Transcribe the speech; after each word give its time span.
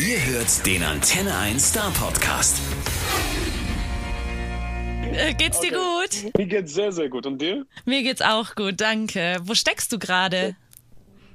Ihr 0.00 0.24
hört 0.26 0.64
den 0.64 0.84
Antenne 0.84 1.36
1 1.36 1.70
Star 1.70 1.90
Podcast. 1.90 2.62
Äh, 5.12 5.34
geht's 5.34 5.58
dir 5.58 5.72
gut? 5.72 6.36
Mir 6.38 6.46
geht's 6.46 6.72
sehr, 6.74 6.92
sehr 6.92 7.08
gut. 7.08 7.26
Und 7.26 7.42
dir? 7.42 7.66
Mir 7.84 8.04
geht's 8.04 8.22
auch 8.22 8.54
gut, 8.54 8.80
danke. 8.80 9.38
Wo 9.42 9.54
steckst 9.54 9.92
du 9.92 9.98
gerade? 9.98 10.54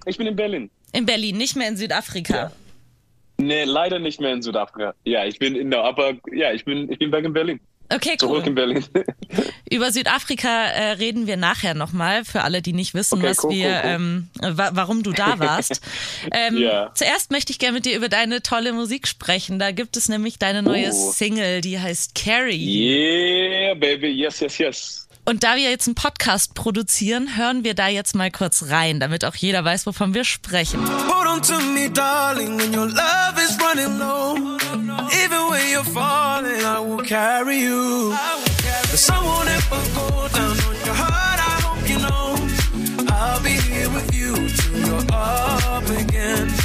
Ich 0.05 0.17
bin 0.17 0.27
in 0.27 0.37
Berlin. 0.37 0.71
In 0.93 1.05
Berlin, 1.05 1.35
nicht 1.35 1.57
mehr 1.57 1.67
in 1.67 1.75
Südafrika. 1.75 2.33
Ja. 2.33 2.51
Nee, 3.35 3.65
leider 3.65 3.99
nicht 3.99 4.21
mehr 4.21 4.31
in 4.31 4.41
Südafrika. 4.41 4.93
Ja, 5.03 5.25
ich 5.25 5.39
bin 5.39 5.55
in 5.57 5.69
der, 5.69 5.83
aber 5.83 6.13
ja, 6.31 6.53
ich 6.53 6.63
bin, 6.63 6.89
ich 6.89 6.99
bin 6.99 7.11
back 7.11 7.25
in 7.25 7.33
Berlin. 7.33 7.59
Okay, 7.89 8.11
cool. 8.21 8.29
Zurück 8.29 8.47
in 8.47 8.55
Berlin. 8.55 8.83
Über 9.69 9.91
Südafrika 9.91 10.65
äh, 10.67 10.91
reden 10.93 11.27
wir 11.27 11.37
nachher 11.37 11.73
nochmal, 11.73 12.25
für 12.25 12.41
alle, 12.41 12.61
die 12.61 12.73
nicht 12.73 12.93
wissen, 12.93 13.19
Okay, 13.19 13.29
was 13.29 13.43
cool, 13.43 13.51
wir, 13.51 13.67
cool, 13.69 13.73
cool. 13.75 13.81
Ähm, 13.83 14.29
wa 14.57 14.71
warum 14.73 15.03
du 15.03 15.11
da 15.11 15.37
warst. 15.39 15.81
ähm, 16.31 16.57
Ja. 16.57 16.91
Zuerst 16.95 17.31
möchte 17.31 17.51
ich 17.51 17.59
gerne 17.59 17.75
mit 17.75 17.85
dir 17.85 17.95
über 17.95 18.09
deine 18.09 18.41
tolle 18.41 18.73
Musik 18.73 19.07
sprechen. 19.07 19.59
Da 19.59 19.71
gibt 19.71 19.95
es 19.97 20.09
nämlich 20.09 20.39
deine 20.39 20.63
neue 20.63 20.89
Oh. 20.91 21.11
Single, 21.11 21.61
die 21.61 21.79
heißt 21.79 22.15
Carrie. 22.15 23.67
Yeah, 23.67 23.73
baby, 23.75 24.07
yes, 24.09 24.39
yes, 24.39 24.57
yes. 24.57 24.99
Und 25.25 25.43
da 25.43 25.55
wir 25.55 25.69
jetzt 25.69 25.87
einen 25.87 25.95
Podcast 25.95 26.53
produzieren, 26.53 27.37
hören 27.37 27.63
wir 27.63 27.75
da 27.75 27.87
jetzt 27.87 28.13
mal 28.13 28.29
kurz 28.29 28.65
rein, 28.69 28.99
damit 28.99 29.23
auch 29.23 29.35
jeder 29.35 29.63
weiß, 29.63 29.85
wovon 29.85 30.13
wir 30.13 30.25
sprechen. 30.25 30.81
Hold 30.85 31.27
on 31.27 31.41
to 31.41 31.57
me, 31.71 31.89
darling, 31.89 32.59
when 32.59 32.77
your 32.77 32.87
love 32.87 33.35
is 33.41 33.57
running 33.61 33.99
low. 33.99 34.52
Even 34.73 35.49
when 35.49 35.69
you're 35.69 35.83
falling, 35.83 36.63
I 36.65 36.79
will 36.79 37.03
carry 37.03 37.57
you. 37.59 38.09
The 38.91 38.97
sun 38.97 39.23
won't 39.23 39.47
ever 39.49 39.81
go 39.93 40.27
down 40.29 40.57
on 40.67 40.75
your 40.85 40.95
heart, 40.95 41.39
I 41.39 41.55
hope 41.65 41.89
you 41.89 41.99
know. 41.99 42.35
I'll 43.13 43.43
be 43.43 43.51
here 43.51 43.89
with 43.89 44.15
you 44.15 44.33
till 44.33 44.79
you're 44.87 45.05
up 45.11 45.87
again. 45.89 46.62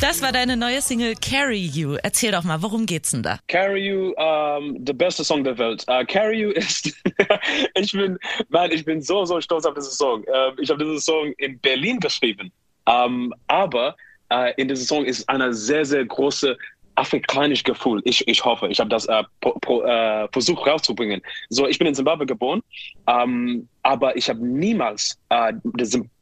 Das 0.00 0.20
war 0.20 0.32
deine 0.32 0.56
neue 0.56 0.82
Single 0.82 1.14
Carry 1.14 1.64
You. 1.64 1.96
Erzähl 2.02 2.32
doch 2.32 2.42
mal, 2.42 2.60
worum 2.60 2.86
geht's 2.86 3.12
denn 3.12 3.22
da? 3.22 3.38
Carry 3.46 3.86
You, 3.86 4.12
ähm, 4.18 4.84
der 4.84 4.94
beste 4.94 5.22
Song 5.22 5.44
der 5.44 5.56
Welt. 5.58 5.84
Äh, 5.86 6.04
Carry 6.04 6.40
You 6.40 6.50
ist, 6.50 6.92
ich 7.74 7.92
bin, 7.92 8.18
man, 8.48 8.72
ich 8.72 8.84
bin 8.84 9.00
so, 9.00 9.24
so 9.24 9.40
stolz 9.40 9.64
auf 9.64 9.74
diesen 9.74 9.92
Song. 9.92 10.24
Ähm, 10.26 10.54
ich 10.60 10.70
habe 10.70 10.84
diesen 10.84 11.00
Song 11.00 11.32
in 11.38 11.58
Berlin 11.60 12.00
geschrieben. 12.00 12.50
Ähm, 12.88 13.32
aber 13.46 13.94
äh, 14.32 14.54
in 14.56 14.68
diesem 14.68 14.86
Song 14.86 15.04
ist 15.04 15.28
eine 15.28 15.52
sehr, 15.52 15.84
sehr 15.84 16.04
große 16.04 16.56
afrikanische 16.94 17.64
Gefühl. 17.64 18.00
Ich, 18.04 18.26
ich 18.28 18.44
hoffe, 18.44 18.68
ich 18.68 18.78
habe 18.78 18.90
das 18.90 19.06
äh, 19.06 19.22
pro, 19.40 19.52
pro, 19.60 19.82
äh, 19.82 20.28
versucht 20.32 20.66
rauszubringen. 20.66 21.22
So, 21.48 21.66
ich 21.66 21.78
bin 21.78 21.86
in 21.86 21.94
Zimbabwe 21.94 22.26
geboren, 22.26 22.62
ähm, 23.06 23.68
aber 23.82 24.16
ich 24.16 24.28
habe 24.28 24.46
niemals 24.46 25.18
äh, 25.30 25.52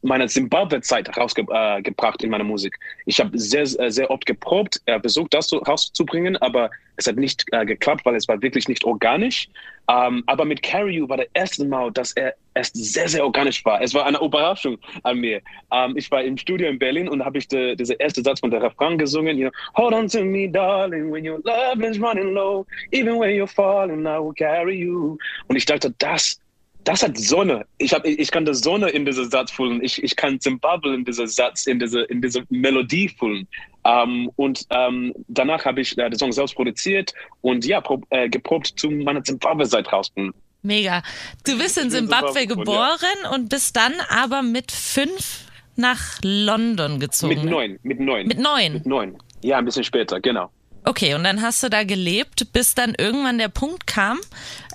meine 0.01 0.27
Zimbabwe-Zeit 0.27 1.15
rausgebracht 1.15 2.21
äh, 2.21 2.25
in 2.25 2.31
meiner 2.31 2.43
Musik. 2.43 2.79
Ich 3.05 3.19
habe 3.19 3.37
sehr, 3.37 3.65
sehr 3.65 3.91
sehr 3.91 4.09
oft 4.09 4.25
geprobt, 4.25 4.81
äh, 4.85 4.99
versucht, 4.99 5.33
das 5.33 5.51
rauszubringen, 5.53 6.37
aber 6.37 6.71
es 6.97 7.07
hat 7.07 7.17
nicht 7.17 7.45
äh, 7.51 7.65
geklappt, 7.65 8.05
weil 8.05 8.15
es 8.15 8.27
war 8.27 8.41
wirklich 8.41 8.67
nicht 8.67 8.83
organisch. 8.83 9.47
Ähm, 9.89 10.23
aber 10.27 10.45
mit 10.45 10.61
Carry 10.61 10.95
You 10.95 11.09
war 11.09 11.17
das 11.17 11.27
erste 11.33 11.65
Mal, 11.65 11.91
dass 11.91 12.13
er 12.13 12.33
erst 12.53 12.75
sehr, 12.75 13.09
sehr 13.09 13.23
organisch 13.23 13.63
war. 13.65 13.81
Es 13.81 13.93
war 13.93 14.05
eine 14.05 14.19
Überraschung 14.19 14.77
an 15.03 15.19
mir. 15.19 15.41
Ähm, 15.71 15.95
ich 15.97 16.09
war 16.11 16.23
im 16.23 16.37
Studio 16.37 16.69
in 16.69 16.79
Berlin 16.79 17.09
und 17.09 17.23
habe 17.23 17.37
ich 17.37 17.47
de, 17.47 17.75
diese 17.75 17.93
erste 17.95 18.21
Satz 18.21 18.39
von 18.39 18.51
der 18.51 18.61
Refrain 18.61 18.97
gesungen. 18.97 19.37
You 19.37 19.49
know, 19.49 19.57
Hold 19.75 19.93
on 19.93 20.07
to 20.09 20.23
me, 20.23 20.47
darling, 20.47 21.11
when 21.11 21.27
your 21.27 21.39
love 21.43 21.83
is 21.83 21.99
running 21.99 22.33
low. 22.33 22.65
Even 22.91 23.19
when 23.19 23.35
you're 23.35 23.47
falling, 23.47 24.05
I 24.05 24.19
will 24.19 24.33
carry 24.33 24.79
you. 24.79 25.17
Und 25.47 25.55
ich 25.55 25.65
dachte, 25.65 25.93
das 25.97 26.39
das 26.83 27.03
hat 27.03 27.17
Sonne. 27.17 27.65
Ich, 27.77 27.93
hab, 27.93 28.05
ich, 28.05 28.19
ich 28.19 28.31
kann 28.31 28.45
die 28.45 28.53
Sonne 28.53 28.89
in 28.89 29.05
diesem 29.05 29.29
Satz 29.29 29.51
fühlen. 29.51 29.83
Ich, 29.83 30.01
ich 30.01 30.15
kann 30.15 30.39
Zimbabwe 30.39 30.93
in 30.93 31.05
diesem 31.05 31.27
Satz, 31.27 31.67
in 31.67 31.79
diese, 31.79 32.01
in 32.01 32.21
diese 32.21 32.43
Melodie 32.49 33.09
fühlen. 33.09 33.47
Ähm, 33.83 34.31
und 34.35 34.65
ähm, 34.69 35.13
danach 35.27 35.65
habe 35.65 35.81
ich 35.81 35.97
äh, 35.97 36.09
den 36.09 36.17
Song 36.17 36.31
selbst 36.31 36.55
produziert 36.55 37.13
und 37.41 37.65
ja, 37.65 37.81
prob, 37.81 38.05
äh, 38.09 38.29
geprobt 38.29 38.73
zu 38.75 38.89
meiner 38.89 39.23
Zimbabwe-Seite 39.23 39.89
rausbringen. 39.89 40.33
Mega. 40.63 41.01
Du 41.45 41.57
bist 41.57 41.77
in 41.77 41.89
Zimbabwe, 41.89 42.45
geboren 42.45 42.99
und 43.33 43.49
bist 43.49 43.75
dann 43.75 43.93
aber 44.09 44.43
mit 44.43 44.71
fünf 44.71 45.45
nach 45.75 46.19
London 46.23 46.99
gezogen. 46.99 47.41
Mit 47.41 47.49
neun, 47.49 47.79
mit 47.81 47.99
neun. 47.99 48.27
Mit 48.27 48.39
neun. 48.39 48.73
Mit 48.73 48.85
neun. 48.85 49.17
Ja, 49.41 49.57
ein 49.57 49.65
bisschen 49.65 49.83
später, 49.83 50.19
genau. 50.19 50.51
Okay, 50.83 51.13
und 51.13 51.23
dann 51.23 51.41
hast 51.41 51.61
du 51.61 51.69
da 51.69 51.83
gelebt, 51.83 52.51
bis 52.53 52.73
dann 52.73 52.95
irgendwann 52.97 53.37
der 53.37 53.49
Punkt 53.49 53.85
kam, 53.85 54.19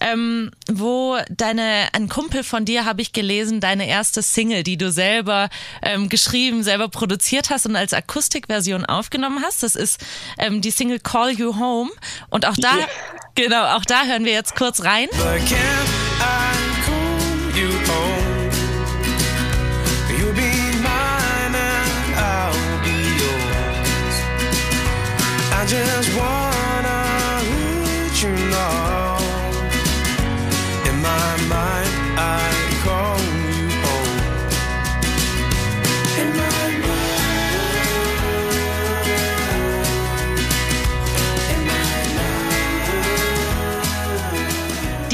ähm, 0.00 0.50
wo 0.71 1.19
deine, 1.31 1.89
ein 1.93 2.09
Kumpel 2.09 2.44
von 2.44 2.65
dir, 2.65 2.84
habe 2.84 3.03
ich 3.03 3.12
gelesen, 3.12 3.61
deine 3.61 3.89
erste 3.89 4.22
Single, 4.22 4.62
die 4.62 4.77
du 4.77 4.93
selber 4.93 5.49
ähm, 5.83 6.09
geschrieben, 6.09 6.62
selber 6.62 6.89
produziert 6.89 7.50
hast 7.50 7.66
und 7.66 7.75
als 7.75 7.93
Akustikversion 7.93 8.84
aufgenommen 8.84 9.43
hast. 9.45 9.62
Das 9.62 9.75
ist 9.75 10.00
ähm, 10.39 10.61
die 10.61 10.71
Single 10.71 11.00
Call 11.00 11.33
You 11.33 11.59
Home. 11.59 11.91
Und 12.31 12.47
auch 12.47 12.56
da, 12.56 12.78
Ja. 12.78 12.87
genau, 13.34 13.77
auch 13.77 13.84
da 13.84 14.05
hören 14.05 14.25
wir 14.25 14.33
jetzt 14.33 14.55
kurz 14.55 14.84
rein. 14.84 15.09
But 15.11 15.96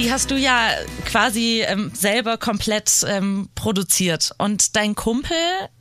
Die 0.02 0.10
hast 0.10 0.32
du 0.32 0.34
ja 0.36 0.70
quasi 1.04 1.62
ähm, 1.64 1.92
selber 1.94 2.36
komplett 2.36 3.06
ähm, 3.06 3.48
produziert. 3.54 4.32
Und 4.36 4.74
dein 4.74 4.96
Kumpel, 4.96 5.36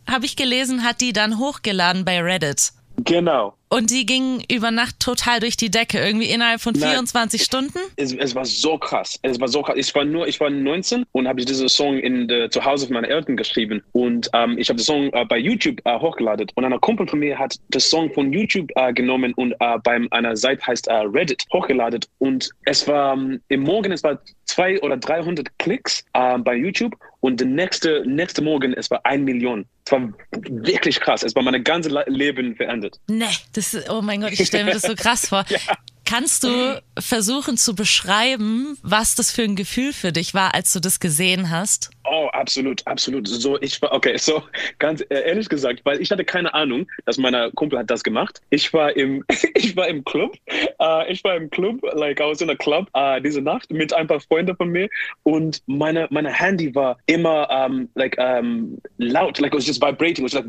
habe 0.07 0.25
ich 0.25 0.35
gelesen, 0.35 0.83
hat 0.83 1.01
die 1.01 1.11
dann 1.11 1.39
hochgeladen 1.39 2.05
bei 2.05 2.21
Reddit. 2.21 2.71
Genau. 2.97 3.55
Und 3.73 3.89
die 3.89 4.05
ging 4.05 4.43
über 4.51 4.69
Nacht 4.69 4.99
total 4.99 5.39
durch 5.39 5.55
die 5.55 5.71
Decke, 5.71 5.97
irgendwie 5.97 6.29
innerhalb 6.29 6.59
von 6.59 6.73
Nein. 6.73 6.91
24 6.91 7.41
Stunden. 7.41 7.79
Es, 7.95 8.13
es 8.13 8.35
war 8.35 8.43
so 8.43 8.77
krass. 8.77 9.17
Es 9.21 9.39
war 9.39 9.47
so 9.47 9.61
krass. 9.61 9.75
Ich 9.77 9.95
war 9.95 10.03
nur, 10.03 10.27
ich 10.27 10.41
war 10.41 10.49
19 10.49 11.05
und 11.13 11.25
habe 11.25 11.45
diesen 11.45 11.69
Song 11.69 11.97
in 11.97 12.27
der, 12.27 12.51
zu 12.51 12.65
Hause 12.65 12.87
von 12.87 12.95
meinen 12.95 13.05
Eltern 13.05 13.37
geschrieben. 13.37 13.81
Und 13.93 14.29
ähm, 14.33 14.57
ich 14.57 14.67
habe 14.67 14.77
den 14.77 14.83
Song 14.83 15.13
äh, 15.13 15.23
bei 15.23 15.37
YouTube 15.37 15.79
äh, 15.85 15.97
hochgeladen. 15.97 16.47
Und 16.55 16.65
ein 16.65 16.81
Kumpel 16.81 17.07
von 17.07 17.19
mir 17.19 17.39
hat 17.39 17.55
den 17.69 17.79
Song 17.79 18.13
von 18.13 18.33
YouTube 18.33 18.69
äh, 18.75 18.91
genommen 18.91 19.33
und 19.35 19.53
äh, 19.53 19.77
bei 19.81 20.01
einer 20.11 20.35
Seite 20.35 20.67
heißt 20.67 20.87
äh, 20.87 20.93
Reddit 20.93 21.45
hochgeladen. 21.53 22.01
Und 22.19 22.49
es 22.65 22.85
war 22.89 23.13
ähm, 23.13 23.39
im 23.47 23.61
Morgen, 23.61 23.93
es 23.93 24.03
war 24.03 24.21
zwei 24.43 24.81
oder 24.81 24.97
300 24.97 25.47
Klicks 25.59 26.03
äh, 26.11 26.37
bei 26.39 26.55
YouTube. 26.55 26.93
Und 27.21 27.39
der 27.39 27.47
nächste, 27.47 28.03
nächste 28.05 28.41
Morgen, 28.41 28.73
es 28.73 28.89
war 28.91 29.05
ein 29.05 29.23
Million. 29.23 29.65
Es 29.85 29.91
war 29.91 30.09
wirklich 30.49 30.99
krass. 30.99 31.23
Es 31.23 31.35
war 31.35 31.43
mein 31.43 31.63
ganzes 31.63 31.91
Le- 31.91 32.03
Leben 32.07 32.55
verändert. 32.55 32.99
Nee, 33.07 33.25
das 33.53 33.73
ist, 33.73 33.89
oh 33.89 34.01
mein 34.01 34.21
Gott, 34.21 34.31
ich 34.33 34.45
stelle 34.47 34.65
mir 34.65 34.73
das 34.73 34.81
so 34.81 34.95
krass 34.95 35.27
vor. 35.29 35.45
Kannst 36.05 36.43
du 36.43 36.81
versuchen 36.99 37.55
zu 37.57 37.73
beschreiben, 37.73 38.77
was 38.81 39.15
das 39.15 39.31
für 39.31 39.43
ein 39.43 39.55
Gefühl 39.55 39.93
für 39.93 40.11
dich 40.11 40.33
war, 40.33 40.53
als 40.53 40.73
du 40.73 40.79
das 40.81 40.99
gesehen 40.99 41.49
hast? 41.51 41.89
Oh, 42.03 42.27
absolut, 42.33 42.85
absolut. 42.87 43.27
So, 43.27 43.61
ich 43.61 43.81
war, 43.81 43.91
okay, 43.91 44.17
so 44.17 44.43
ganz 44.79 45.01
äh, 45.09 45.21
ehrlich 45.27 45.47
gesagt, 45.49 45.81
weil 45.83 46.01
ich 46.01 46.09
hatte 46.11 46.25
keine 46.25 46.53
Ahnung, 46.53 46.87
dass 47.05 47.17
mein 47.17 47.35
Kumpel 47.55 47.79
hat 47.79 47.91
das 47.91 48.03
gemacht. 48.03 48.41
Ich 48.49 48.73
war 48.73 48.95
im, 48.95 49.23
ich 49.55 49.75
war 49.75 49.87
im 49.87 50.03
Club, 50.03 50.35
äh, 50.79 51.11
ich 51.11 51.23
war 51.23 51.35
im 51.35 51.49
Club, 51.49 51.81
like, 51.93 52.19
I 52.19 52.23
was 52.23 52.41
in 52.41 52.49
a 52.49 52.55
club 52.55 52.89
äh, 52.93 53.21
diese 53.21 53.41
Nacht 53.41 53.71
mit 53.71 53.93
ein 53.93 54.07
paar 54.07 54.19
Freunden 54.19 54.55
von 54.55 54.69
mir 54.69 54.89
und 55.23 55.61
meine, 55.67 56.07
meine 56.09 56.31
Handy 56.31 56.73
war 56.73 56.97
immer, 57.05 57.47
um, 57.65 57.87
like, 57.95 58.17
um, 58.17 58.77
laut, 58.97 59.39
like, 59.39 59.53
it 59.53 59.57
was 59.57 59.67
just 59.67 59.81
vibrating, 59.81 60.25
it 60.25 60.33
was 60.33 60.33
like, 60.33 60.45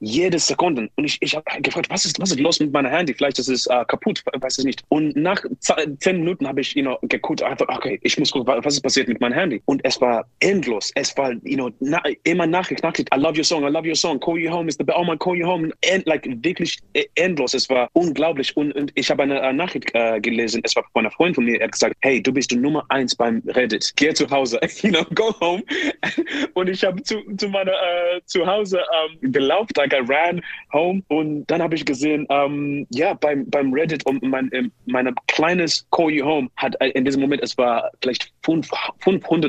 jede 0.00 0.38
Sekunde. 0.38 0.88
Und 0.96 1.04
ich, 1.04 1.18
ich 1.20 1.36
habe 1.36 1.44
gefragt, 1.62 1.88
was 1.90 2.04
ist, 2.04 2.20
was 2.20 2.30
ist 2.30 2.40
los 2.40 2.58
mit 2.60 2.72
meinem 2.72 2.90
Handy? 2.90 3.14
Vielleicht 3.14 3.38
ist 3.38 3.48
es 3.48 3.66
äh, 3.66 3.84
kaputt, 3.86 4.22
weiß 4.32 4.58
ich 4.58 4.64
nicht. 4.64 4.82
Und 4.88 5.16
nach 5.16 5.42
zehn 5.60 6.18
Minuten 6.18 6.48
habe 6.48 6.60
ich, 6.60 6.74
you 6.74 6.82
know, 6.82 6.98
geguckt, 7.02 7.42
einfach, 7.42 7.68
okay, 7.68 8.00
ich 8.02 8.18
muss 8.18 8.32
gucken, 8.32 8.52
was 8.64 8.74
ist 8.74 8.82
passiert 8.82 9.08
mit 9.08 9.20
meinem 9.20 9.34
Handy. 9.34 9.62
Und 9.68 9.84
es 9.84 10.00
war 10.00 10.24
endlos. 10.40 10.90
Es 10.94 11.14
war, 11.18 11.32
you 11.42 11.56
know, 11.56 11.70
na, 11.80 12.00
immer 12.24 12.46
Nachricht, 12.46 12.82
Nachricht. 12.82 13.14
I 13.14 13.18
love 13.18 13.36
your 13.36 13.44
song, 13.44 13.64
I 13.64 13.68
love 13.68 13.86
your 13.86 13.94
song. 13.94 14.18
Call 14.18 14.38
you 14.38 14.50
home 14.50 14.66
is 14.66 14.76
the 14.78 14.84
best. 14.84 14.98
Oh 14.98 15.04
my, 15.04 15.14
call 15.14 15.36
you 15.36 15.46
home. 15.46 15.70
And, 15.92 16.06
like 16.06 16.26
wirklich 16.42 16.78
e, 16.94 17.04
endlos. 17.16 17.52
Es 17.52 17.68
war 17.68 17.86
unglaublich. 17.92 18.56
Und, 18.56 18.72
und 18.72 18.90
ich 18.94 19.10
habe 19.10 19.24
eine, 19.24 19.42
eine 19.42 19.58
Nachricht 19.58 19.90
äh, 19.92 20.20
gelesen. 20.20 20.62
Es 20.64 20.74
war 20.74 20.84
von 20.94 21.00
einer 21.00 21.10
Freundin 21.10 21.34
von 21.34 21.44
mir. 21.44 21.60
Er 21.60 21.64
hat 21.64 21.72
gesagt, 21.72 21.96
hey, 22.00 22.22
du 22.22 22.32
bist 22.32 22.50
die 22.50 22.56
Nummer 22.56 22.82
eins 22.88 23.14
beim 23.14 23.42
Reddit. 23.48 23.92
Geh 23.96 24.14
zu 24.14 24.28
Hause. 24.30 24.58
you 24.82 24.90
know, 24.90 25.04
go 25.14 25.34
home. 25.38 25.62
und 26.54 26.70
ich 26.70 26.82
habe 26.82 27.02
zu, 27.02 27.16
zu 27.36 27.50
meiner 27.50 27.72
äh, 27.72 28.22
zu 28.24 28.46
Hause 28.46 28.80
ähm, 28.80 29.32
gelaufen. 29.32 29.68
Like 29.76 29.92
I 29.92 30.00
ran 30.10 30.40
home. 30.72 31.02
Und 31.08 31.44
dann 31.46 31.60
habe 31.60 31.74
ich 31.74 31.84
gesehen, 31.84 32.26
ähm, 32.30 32.86
ja, 32.88 33.12
beim, 33.12 33.44
beim 33.50 33.74
Reddit 33.74 34.06
und 34.06 34.22
mein, 34.22 34.50
äh, 34.52 34.62
mein 34.86 35.14
kleines 35.26 35.86
Call 35.90 36.10
You 36.10 36.24
Home 36.24 36.48
hat 36.56 36.74
äh, 36.80 36.88
in 36.92 37.04
diesem 37.04 37.20
Moment, 37.20 37.42
es 37.42 37.58
war 37.58 37.90
vielleicht 38.00 38.32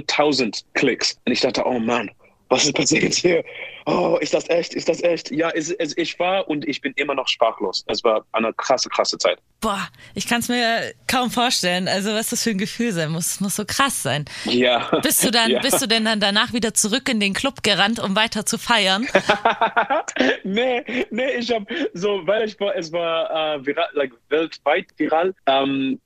500.000 0.10 0.64
Klicks. 0.74 1.18
Und 1.26 1.34
ich 1.34 1.42
dachte, 1.42 1.64
oh 1.66 1.80
Mann, 1.80 2.12
was 2.50 2.66
ist 2.66 2.74
passiert 2.74 3.14
hier? 3.14 3.44
Oh, 3.86 4.18
ist 4.22 4.34
das 4.34 4.50
echt? 4.50 4.74
Ist 4.74 4.90
das 4.90 5.04
echt? 5.04 5.32
Ja, 5.32 5.50
es, 5.52 5.72
es, 5.72 5.96
ich 5.98 6.18
war 6.20 6.48
und 6.48 6.68
ich 6.68 6.82
bin 6.82 6.94
immer 6.96 7.14
noch 7.14 7.28
sprachlos. 7.28 7.84
Es 7.88 8.04
war 8.04 8.26
eine 8.32 8.54
krasse, 8.54 8.90
krasse 8.90 9.18
Zeit. 9.18 9.38
Boah, 9.62 9.88
ich 10.16 10.28
kann 10.28 10.40
es 10.40 10.50
mir 10.50 10.94
kaum 11.08 11.30
vorstellen. 11.30 11.88
Also, 11.88 12.14
was 12.14 12.30
das 12.30 12.44
für 12.44 12.52
ein 12.52 12.58
Gefühl 12.58 12.92
sein 12.92 13.12
muss, 13.12 13.40
muss 13.40 13.56
so 13.56 13.66
krass 13.66 14.02
sein. 14.02 14.26
Ja. 14.46 15.00
Bist 15.02 15.24
du 15.24 15.32
dann, 15.32 15.52
ja. 15.52 15.60
bist 15.60 15.82
du 15.82 15.88
denn 15.88 16.06
dann 16.06 16.20
danach 16.20 16.54
wieder 16.54 16.74
zurück 16.74 17.08
in 17.10 17.20
den 17.20 17.34
Club 17.34 17.62
gerannt, 17.64 18.00
um 18.00 18.16
weiter 18.16 18.46
zu 18.46 18.58
feiern? 18.58 19.08
nee, 20.44 20.84
nee, 21.12 21.32
ich 21.38 21.52
habe 21.52 21.66
so, 21.94 22.26
weil 22.26 22.48
ich 22.48 22.60
war, 22.60 22.76
es 22.76 22.92
war 22.92 23.56
äh, 23.56 23.66
viral, 23.66 23.90
like, 23.94 24.14
weltweit 24.30 24.88
viral. 24.98 25.34
Ähm, 25.46 26.00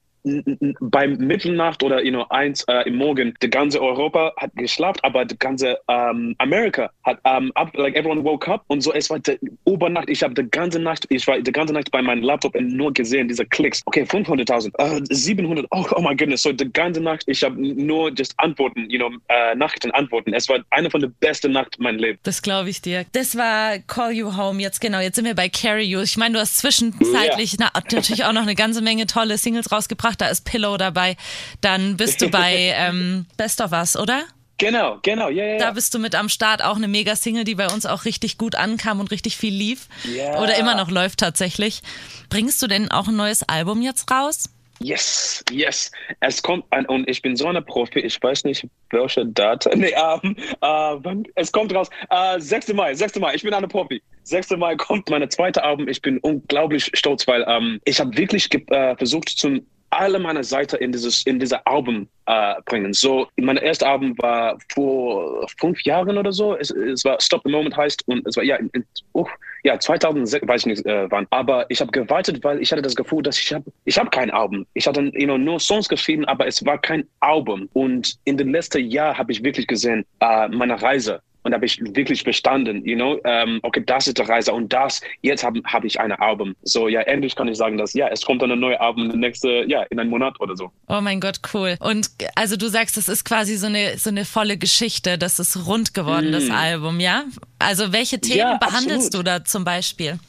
beim 0.80 1.18
Mitternacht 1.18 1.84
oder 1.84 2.04
you 2.04 2.12
know, 2.12 2.26
eins 2.30 2.64
äh, 2.68 2.88
im 2.88 2.96
Morgen, 2.96 3.34
die 3.42 3.50
ganze 3.50 3.82
Europa 3.82 4.34
hat 4.38 4.52
geschlafen, 4.56 5.00
aber 5.04 5.26
die 5.26 5.38
ganze 5.38 5.78
ähm, 5.88 6.36
Amerika 6.38 6.90
hat 7.04 7.20
um, 7.26 7.52
up, 7.56 7.76
like 7.76 7.96
everyone 7.96 8.24
woke 8.24 8.50
up 8.50 8.64
und 8.68 8.82
so 8.82 8.94
es 8.94 9.10
war 9.10 9.20
die 9.20 9.38
Obernacht. 9.66 10.10
Ich 10.10 10.24
habe 10.24 10.34
die 10.34 10.50
ganze 10.50 10.80
Nacht, 10.80 11.06
ich 11.10 11.28
war 11.28 11.40
die 11.40 11.52
ganze 11.52 11.74
Nacht 11.74 11.92
bei 11.92 12.02
meinem 12.02 12.24
Laptop 12.24 12.56
und 12.56 12.70
nur 12.70 12.94
gesehen 12.94 13.28
diese 13.28 13.46
Klicks. 13.46 13.82
Okay, 13.86 14.04
500.000, 14.04 14.72
uh, 14.80 15.04
700. 15.10 15.66
Oh, 15.72 15.86
oh 15.96 16.02
my 16.02 16.16
goodness, 16.16 16.44
so 16.44 16.52
die 16.52 16.72
ganze 16.72 17.02
Nacht. 17.02 17.24
Ich 17.28 17.44
habe 17.44 17.56
nur 17.60 18.12
just 18.14 18.34
Antworten, 18.38 18.90
you 18.90 19.00
know, 19.00 19.10
äh, 19.30 19.56
Nachrichten 19.56 19.92
antworten. 19.92 20.34
Es 20.34 20.48
war 20.50 20.60
eine 20.70 20.90
von 20.90 21.02
den 21.02 21.14
besten 21.20 21.52
Nachten 21.52 21.84
mein 21.84 21.98
Leben. 21.98 22.20
Das 22.24 22.42
glaube 22.42 22.70
ich 22.70 22.82
dir. 22.82 23.06
Das 23.12 23.38
war 23.38 23.80
Call 23.80 24.12
You 24.12 24.38
Home. 24.38 24.62
Jetzt 24.62 24.82
genau. 24.82 25.00
Jetzt 25.00 25.16
sind 25.16 25.26
wir 25.26 25.36
bei 25.36 25.50
Carry 25.50 25.84
You. 25.84 26.02
Ich 26.02 26.18
meine, 26.18 26.34
du 26.34 26.40
hast 26.40 26.58
zwischenzeitlich 26.58 27.54
ja. 27.54 27.70
na, 27.74 27.82
natürlich 27.92 28.24
auch 28.26 28.34
noch 28.34 28.44
eine 28.44 28.56
ganze 28.56 28.82
Menge 28.82 29.06
tolle 29.06 29.38
Singles 29.38 29.72
rausgebracht. 29.72 30.13
Da 30.16 30.28
ist 30.28 30.46
Pillow 30.46 30.78
dabei. 30.78 31.16
Dann 31.62 31.98
bist 31.98 32.22
du 32.22 32.30
bei 32.30 32.74
ähm, 32.76 33.26
Best 33.38 33.62
of 33.62 33.72
Us, 33.72 33.98
oder? 33.98 34.24
Genau, 34.58 35.00
genau, 35.02 35.30
ja, 35.30 35.46
ja. 35.46 35.58
Da 35.58 35.72
bist 35.72 35.94
du 35.94 36.00
mit 36.00 36.16
am 36.16 36.30
Start 36.30 36.64
auch 36.64 36.78
eine 36.78 36.88
Mega-Single, 36.88 37.44
die 37.44 37.56
bei 37.56 37.68
uns 37.68 37.86
auch 37.86 38.06
richtig 38.06 38.38
gut 38.38 38.56
ankam 38.56 39.00
und 39.00 39.12
richtig 39.12 39.36
viel 39.36 39.54
lief. 39.54 39.88
Ja. 40.06 40.42
Oder 40.42 40.58
immer 40.58 40.76
noch 40.76 40.90
läuft 40.90 41.20
tatsächlich. 41.20 41.82
Bringst 42.30 42.62
du 42.62 42.68
denn 42.68 42.92
auch 42.92 43.08
ein 43.08 43.16
neues 43.16 43.44
Album 43.44 43.82
jetzt 43.82 44.10
raus? 44.12 44.50
Yes, 44.80 45.44
yes. 45.52 45.92
Es 46.20 46.42
kommt 46.42 46.66
an 46.72 46.86
und 46.88 47.08
ich 47.10 47.22
bin 47.22 47.36
so 47.36 47.48
eine 47.48 47.62
Profi, 47.62 48.00
ich 48.00 48.22
weiß 48.22 48.44
nicht, 48.44 48.68
welche 48.90 49.26
Date. 49.26 49.68
Nee, 49.76 49.94
ähm, 49.96 50.36
äh, 50.62 51.24
es 51.36 51.52
kommt 51.52 51.74
raus. 51.74 51.90
Äh, 52.10 52.40
6. 52.40 52.74
Mai, 52.74 52.94
6. 52.94 53.20
Mai, 53.20 53.36
ich 53.36 53.44
bin 53.44 53.54
eine 53.54 53.68
Profi. 53.68 54.02
6. 54.24 54.52
Mai 54.52 54.76
kommt 54.76 55.10
meine 55.10 55.30
zweite 55.30 55.64
Album. 55.64 55.88
Ich 55.88 56.02
bin 56.02 56.18
unglaublich 56.20 56.90
stolz, 56.94 57.28
weil 57.28 57.46
ähm, 57.48 57.80
ich 57.86 58.00
habe 58.00 58.16
wirklich 58.18 58.54
äh, 58.54 58.96
versucht, 58.96 59.30
zum 59.30 59.66
alle 59.94 60.20
meine 60.20 60.44
Seiten 60.44 60.78
in 60.78 60.92
dieses 60.92 61.26
in 61.26 61.40
diese 61.40 61.66
Album 61.66 62.08
äh, 62.26 62.56
bringen. 62.66 62.94
So, 62.94 63.28
mein 63.38 63.58
erstes 63.58 63.88
Album 63.88 64.16
war 64.20 64.58
vor 64.74 65.48
fünf 65.60 65.82
Jahren 65.84 66.18
oder 66.18 66.32
so. 66.32 66.56
Es, 66.56 66.72
es 66.72 67.04
war 67.06 67.20
Stop 67.20 67.42
the 67.44 67.52
Moment 67.52 67.76
heißt 67.76 68.08
und 68.08 68.26
es 68.28 68.38
war 68.38 68.44
ja, 68.44 68.56
in, 68.58 68.72
uh, 69.14 69.26
ja 69.64 69.80
2006, 69.80 70.48
weiß 70.48 70.62
ich 70.62 70.66
nicht 70.68 70.86
äh, 70.86 71.10
wann. 71.12 71.28
Aber 71.30 71.66
ich 71.70 71.82
habe 71.82 71.92
gewartet, 71.92 72.44
weil 72.44 72.62
ich 72.62 72.72
hatte 72.72 72.82
das 72.82 72.96
Gefühl, 72.96 73.24
dass 73.24 73.40
ich 73.40 73.54
habe 73.54 73.66
ich 73.86 73.98
habe 73.98 74.10
kein 74.10 74.32
Album. 74.32 74.66
Ich 74.74 74.88
hatte 74.88 75.02
you 75.14 75.26
know, 75.26 75.38
nur 75.38 75.60
Songs 75.60 75.88
geschrieben, 75.88 76.26
aber 76.26 76.48
es 76.48 76.66
war 76.66 76.80
kein 76.80 77.06
Album. 77.20 77.70
Und 77.74 78.18
in 78.26 78.38
den 78.38 78.52
letzten 78.52 78.90
Jahren 78.90 79.18
habe 79.18 79.32
ich 79.32 79.44
wirklich 79.44 79.68
gesehen 79.68 80.06
äh, 80.20 80.48
meine 80.48 80.82
Reise 80.82 81.22
und 81.44 81.52
da 81.52 81.56
habe 81.56 81.66
ich 81.66 81.80
wirklich 81.82 82.24
bestanden, 82.24 82.86
you 82.86 82.96
know, 82.96 83.20
um, 83.24 83.60
okay, 83.64 83.84
das 83.86 84.08
ist 84.08 84.18
die 84.18 84.22
Reise 84.22 84.54
und 84.54 84.72
das, 84.72 85.02
jetzt 85.22 85.44
habe 85.44 85.62
hab 85.66 85.84
ich 85.84 86.00
ein 86.00 86.12
Album. 86.12 86.56
So, 86.64 86.88
ja, 86.88 87.02
endlich 87.02 87.36
kann 87.36 87.48
ich 87.48 87.58
sagen, 87.58 87.78
dass, 87.78 87.94
ja, 87.94 88.08
es 88.08 88.26
kommt 88.26 88.42
dann 88.42 88.52
ein 88.52 88.60
neues 88.60 88.80
Album 88.80 89.08
nächste, 89.08 89.66
ja, 89.68 89.84
in 89.84 90.00
einem 90.00 90.10
Monat 90.10 90.40
oder 90.40 90.56
so. 90.56 90.72
Oh 90.88 91.02
mein 91.02 91.20
Gott, 91.20 91.40
cool. 91.54 91.76
Und 91.80 92.10
also 92.36 92.56
du 92.56 92.68
sagst, 92.68 92.98
das 92.98 93.10
ist 93.10 93.24
quasi 93.26 93.56
so 93.58 93.68
eine, 93.68 93.98
so 93.98 94.10
eine 94.10 94.26
volle 94.26 94.58
Geschichte, 94.58 95.18
das 95.18 95.40
ist 95.40 95.68
rund 95.68 95.94
geworden, 95.94 96.30
mm. 96.30 96.34
das 96.34 96.50
Album, 96.50 97.00
ja? 97.00 97.26
Also 97.60 97.92
welche 97.92 98.20
Themen 98.20 98.38
ja, 98.38 98.58
behandelst 98.58 99.08
absolut. 99.08 99.28
du 99.28 99.32
da 99.32 99.46
zum 99.46 99.64
Beispiel? 99.64 100.20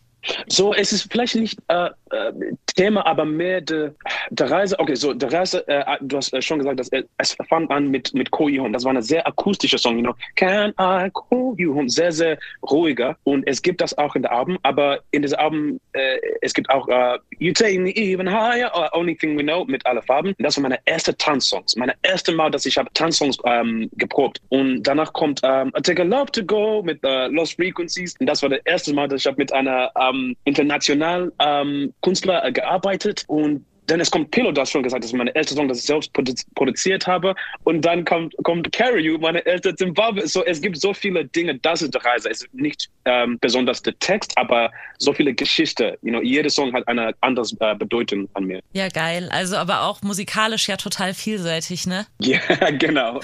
So, 0.49 0.75
es 0.75 0.93
ist 0.93 1.11
vielleicht 1.11 1.35
nicht 1.37 1.59
äh, 1.69 1.91
äh, 2.15 2.33
Thema, 2.75 3.07
aber 3.07 3.25
mehr 3.25 3.61
die, 3.61 3.91
die 4.31 4.43
Reise. 4.43 4.79
Okay, 4.79 4.95
so 4.95 5.13
die 5.15 5.27
Reise, 5.27 5.67
äh, 5.69 5.85
du 6.01 6.17
hast 6.17 6.33
äh, 6.33 6.43
schon 6.43 6.59
gesagt, 6.59 6.81
dass 6.81 6.91
es 7.19 7.37
fang 7.49 7.69
an 7.71 7.89
mit, 7.89 8.13
mit 8.15 8.31
Call 8.31 8.51
You. 8.51 8.69
Das 8.69 8.85
war 8.85 8.91
eine 8.91 9.03
sehr 9.03 9.27
akustische 9.27 9.79
Song, 9.79 9.97
you 9.97 10.03
know. 10.03 10.15
Can 10.37 10.71
I 10.81 11.11
call 11.11 11.55
you 11.57 11.75
home? 11.75 11.89
Sehr, 11.89 12.13
sehr 12.13 12.39
ruhiger. 12.71 13.17
Und 13.25 13.47
es 13.47 13.63
gibt 13.63 13.81
das 13.81 13.97
auch 13.99 14.15
in 14.17 14.23
der 14.23 14.33
Album, 14.33 14.59
aber 14.63 15.01
in 15.13 15.23
diesem 15.23 15.39
Album, 15.39 15.81
äh, 15.93 16.19
es 16.41 16.53
gibt 16.55 16.69
auch 16.71 16.89
uh, 16.89 17.19
You 17.39 17.53
Take 17.53 17.79
Me 17.79 17.95
Even 17.95 18.31
Higher 18.31 18.71
or 18.75 18.91
Only 18.95 19.17
Thing 19.17 19.39
We 19.39 19.43
Know 19.43 19.65
mit 19.65 19.85
alle 19.87 20.03
Farben. 20.03 20.35
Das 20.39 20.57
waren 20.57 20.65
meine 20.65 20.79
ersten 20.87 21.17
Tanzsongs. 21.19 21.77
Meine 21.77 21.95
erste 22.03 22.33
Mal, 22.33 22.51
dass 22.51 22.67
ich 22.67 22.77
habe 22.77 22.89
Tanzsongs 22.95 23.39
ähm, 23.45 23.89
geprobt. 23.97 24.41
Und 24.49 24.83
danach 24.83 25.13
kommt 25.13 25.41
ähm, 25.45 25.73
I 25.77 25.83
Take 25.83 26.03
a 26.03 26.05
Love 26.05 26.33
to 26.33 26.45
Go 26.45 26.83
mit 26.83 27.05
uh, 27.05 27.29
Lost 27.29 27.55
Frequencies. 27.55 28.15
Und 28.19 28.27
das 28.27 28.43
war 28.43 28.49
das 28.49 28.61
erste 28.65 28.93
Mal, 28.93 29.09
dass 29.09 29.21
ich 29.21 29.27
habe 29.27 29.37
mit 29.39 29.53
einer 29.53 29.91
ähm, 30.01 30.37
international 30.45 31.33
ähm, 31.41 31.93
Künstler 32.05 32.45
äh, 32.45 32.53
gearbeitet 32.53 33.25
und 33.27 33.65
dann 33.87 34.01
es 34.01 34.11
kommt 34.11 34.31
Pillow, 34.31 34.53
du 34.53 34.61
hast 34.61 34.71
schon 34.71 34.83
gesagt, 34.83 35.05
das 35.05 35.11
ist 35.11 35.17
meine 35.17 35.35
erste 35.35 35.55
Song, 35.55 35.69
das 35.69 35.79
ich 35.79 35.85
selbst 35.85 36.13
produziert 36.55 37.07
habe. 37.07 37.35
Und 37.65 37.83
dann 37.83 38.05
kommt, 38.05 38.35
kommt 38.43 38.73
Carry 38.73 39.03
You, 39.03 39.19
meine 39.19 39.45
erste 39.47 39.75
Zimbabwe. 39.75 40.27
So, 40.27 40.45
es 40.45 40.61
gibt 40.61 40.81
so 40.81 40.95
viele 40.95 41.25
Dinge, 41.27 41.59
das 41.59 41.83
ist 41.83 41.95
die 41.95 41.99
Reise. 41.99 42.31
Es 42.31 42.43
ist 42.43 42.55
nicht 42.55 42.89
ähm, 43.05 43.39
besonders 43.41 43.83
der 43.83 43.99
Text, 43.99 44.33
aber 44.37 44.71
so 44.99 45.13
viele 45.13 45.35
Geschichte. 45.35 45.99
You 46.03 46.13
know, 46.13 46.23
jeder 46.23 46.49
Song 46.49 46.73
hat 46.73 46.89
eine 46.89 47.13
andere 47.21 47.47
äh, 47.61 47.75
Bedeutung 47.75 48.29
an 48.35 48.45
mir. 48.45 48.61
Ja, 48.73 48.89
geil. 48.89 49.29
Also 49.31 49.57
aber 49.57 49.83
auch 49.83 50.03
musikalisch 50.03 50.69
ja 50.69 50.77
total 50.77 51.13
vielseitig, 51.15 51.87
ne? 51.87 52.07
Ja, 52.21 52.41
genau. 52.71 53.21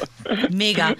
Mega. 0.50 0.94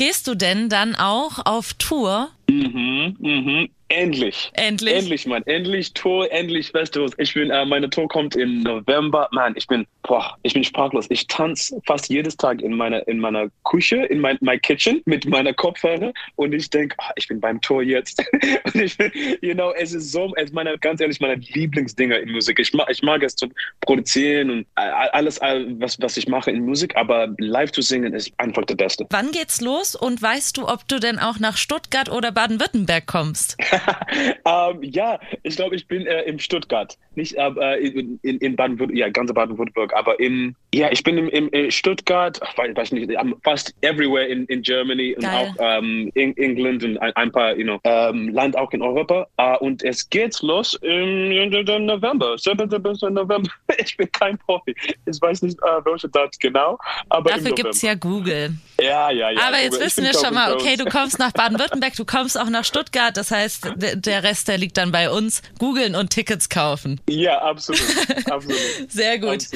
Gehst 0.00 0.26
du 0.28 0.34
denn 0.34 0.70
dann 0.70 0.94
auch 0.94 1.44
auf 1.44 1.74
Tour? 1.74 2.30
Mhm, 2.48 3.16
mhm. 3.18 3.68
Endlich. 3.90 4.52
Endlich. 4.54 4.94
Endlich, 4.94 5.26
Mann. 5.26 5.42
Endlich 5.46 5.92
Tour, 5.94 6.30
endlich 6.30 6.70
Festivals. 6.70 7.12
Ich 7.18 7.34
bin, 7.34 7.50
äh, 7.50 7.66
meine 7.66 7.90
Tour 7.90 8.06
kommt 8.06 8.36
im 8.36 8.62
November. 8.62 9.28
Mann, 9.32 9.54
ich 9.56 9.66
bin, 9.66 9.84
boah, 10.04 10.36
ich 10.44 10.54
bin 10.54 10.62
sprachlos. 10.62 11.06
Ich 11.08 11.26
tanze 11.26 11.80
fast 11.86 12.08
jedes 12.08 12.36
Tag 12.36 12.62
in 12.62 12.76
meiner, 12.76 13.06
in 13.08 13.18
meiner 13.18 13.48
Küche, 13.64 13.96
in 13.96 14.20
mein, 14.20 14.38
my 14.42 14.56
kitchen 14.60 15.02
mit 15.06 15.26
meiner 15.26 15.52
Kopfhörer 15.52 16.12
und 16.36 16.52
ich 16.52 16.70
denke, 16.70 16.94
oh, 17.00 17.10
ich 17.16 17.26
bin 17.26 17.40
beim 17.40 17.60
Tour 17.60 17.82
jetzt. 17.82 18.22
und 18.64 18.76
ich 18.76 18.96
bin, 18.96 19.10
you 19.42 19.54
know, 19.54 19.72
es 19.72 19.92
ist 19.92 20.12
so, 20.12 20.32
es 20.36 20.44
ist 20.44 20.54
meine, 20.54 20.78
ganz 20.78 21.00
ehrlich, 21.00 21.18
meine 21.18 21.34
Lieblingsdinger 21.34 22.20
in 22.20 22.30
Musik. 22.30 22.60
Ich 22.60 22.72
mag, 22.72 22.88
ich 22.88 23.02
mag 23.02 23.24
es 23.24 23.34
zu 23.34 23.48
produzieren 23.80 24.50
und 24.50 24.66
alles, 24.76 25.40
was, 25.40 26.00
was 26.00 26.16
ich 26.16 26.28
mache 26.28 26.52
in 26.52 26.64
Musik, 26.64 26.94
aber 26.94 27.34
live 27.38 27.72
zu 27.72 27.82
singen 27.82 28.14
ist 28.14 28.32
einfach 28.36 28.64
das 28.66 28.76
Beste. 28.76 29.06
Wann 29.10 29.32
geht's 29.32 29.60
los 29.60 29.89
und 29.94 30.20
weißt 30.20 30.56
du, 30.56 30.68
ob 30.68 30.86
du 30.88 30.98
denn 30.98 31.18
auch 31.18 31.38
nach 31.38 31.56
Stuttgart 31.56 32.08
oder 32.10 32.32
Baden-Württemberg 32.32 33.06
kommst? 33.06 33.56
ähm, 34.44 34.82
ja, 34.82 35.18
ich 35.42 35.56
glaube, 35.56 35.76
ich 35.76 35.86
bin 35.86 36.06
äh, 36.06 36.22
in 36.22 36.38
Stuttgart. 36.38 36.96
Nicht 37.14 37.34
äh, 37.34 37.76
in, 37.76 38.18
in, 38.22 38.56
Baden-Württemberg, 38.56 38.98
ja, 38.98 39.08
ganz 39.08 39.32
Baden-Württemberg, 39.32 39.92
aber 39.94 40.18
in, 40.20 40.54
ja, 40.72 40.90
ich 40.92 41.02
bin 41.02 41.18
in, 41.18 41.28
in, 41.28 41.48
in 41.48 41.70
Stuttgart, 41.70 42.40
weiß, 42.56 42.76
weiß 42.76 42.92
nicht, 42.92 43.10
fast 43.42 43.74
everywhere 43.80 44.26
in, 44.26 44.44
in 44.46 44.62
Germany 44.62 45.14
und 45.16 45.22
Geil. 45.22 45.32
auch 45.34 45.54
ähm, 45.58 46.10
in 46.14 46.36
England 46.36 46.84
und 46.84 46.98
ein, 46.98 47.12
ein 47.14 47.32
paar, 47.32 47.56
you 47.56 47.64
know, 47.64 47.80
ähm, 47.84 48.28
Land 48.28 48.56
auch 48.56 48.70
in 48.72 48.82
Europa. 48.82 49.26
Uh, 49.40 49.56
und 49.60 49.82
es 49.82 50.08
geht 50.08 50.40
los 50.42 50.74
im, 50.82 51.32
im 51.32 51.86
November, 51.86 52.36
7. 52.38 52.68
November. 52.68 53.50
Ich 53.78 53.96
bin 53.96 54.10
kein 54.12 54.36
Profi. 54.38 54.74
Ich 55.06 55.20
weiß 55.20 55.42
nicht, 55.42 55.58
uh, 55.62 55.84
welche 55.84 56.08
Datum 56.08 56.30
genau, 56.40 56.78
aber 57.08 57.30
Dafür 57.30 57.52
gibt 57.52 57.74
es 57.74 57.82
ja 57.82 57.94
Google. 57.94 58.52
Ja, 58.80 59.10
ja, 59.10 59.30
ja. 59.30 59.40
Aber 59.46 59.58
jetzt 59.58 59.72
Google. 59.72 59.86
wissen 59.86 60.04
wir 60.04 60.14
schon 60.14 60.34
mal, 60.34 60.52
okay, 60.54 60.76
du 60.76 60.84
kommst 60.84 61.18
nach 61.18 61.32
Baden-Württemberg, 61.32 61.94
du 61.96 62.04
kommst 62.04 62.38
auch 62.38 62.48
nach 62.50 62.64
Stuttgart, 62.64 63.16
das 63.16 63.30
heißt, 63.30 63.72
der 63.76 64.22
Rest, 64.22 64.48
der 64.48 64.58
liegt 64.58 64.76
dann 64.76 64.92
bei 64.92 65.10
uns. 65.10 65.42
Googeln 65.58 65.94
und 65.94 66.10
Tickets 66.10 66.48
kaufen. 66.48 67.00
Ja, 67.10 67.42
absolut. 67.42 67.82
absolut. 68.30 68.58
Sehr 68.88 69.18
gut. 69.18 69.46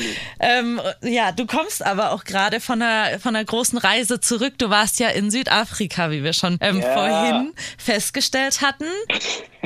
Ähm, 0.40 0.80
ja, 1.02 1.30
du 1.32 1.46
kommst 1.46 1.84
aber 1.86 2.10
auch 2.12 2.24
gerade 2.24 2.58
von 2.60 2.82
einer, 2.82 3.18
von 3.20 3.34
einer 3.36 3.44
großen 3.44 3.78
Reise 3.78 4.18
zurück. 4.20 4.54
Du 4.58 4.70
warst 4.70 4.98
ja 4.98 5.08
in 5.08 5.30
Südafrika, 5.30 6.10
wie 6.10 6.24
wir 6.24 6.32
schon 6.32 6.58
ähm, 6.60 6.80
Ja. 6.80 6.92
vorhin 6.92 7.52
festgestellt 7.78 8.60
hatten. 8.60 8.86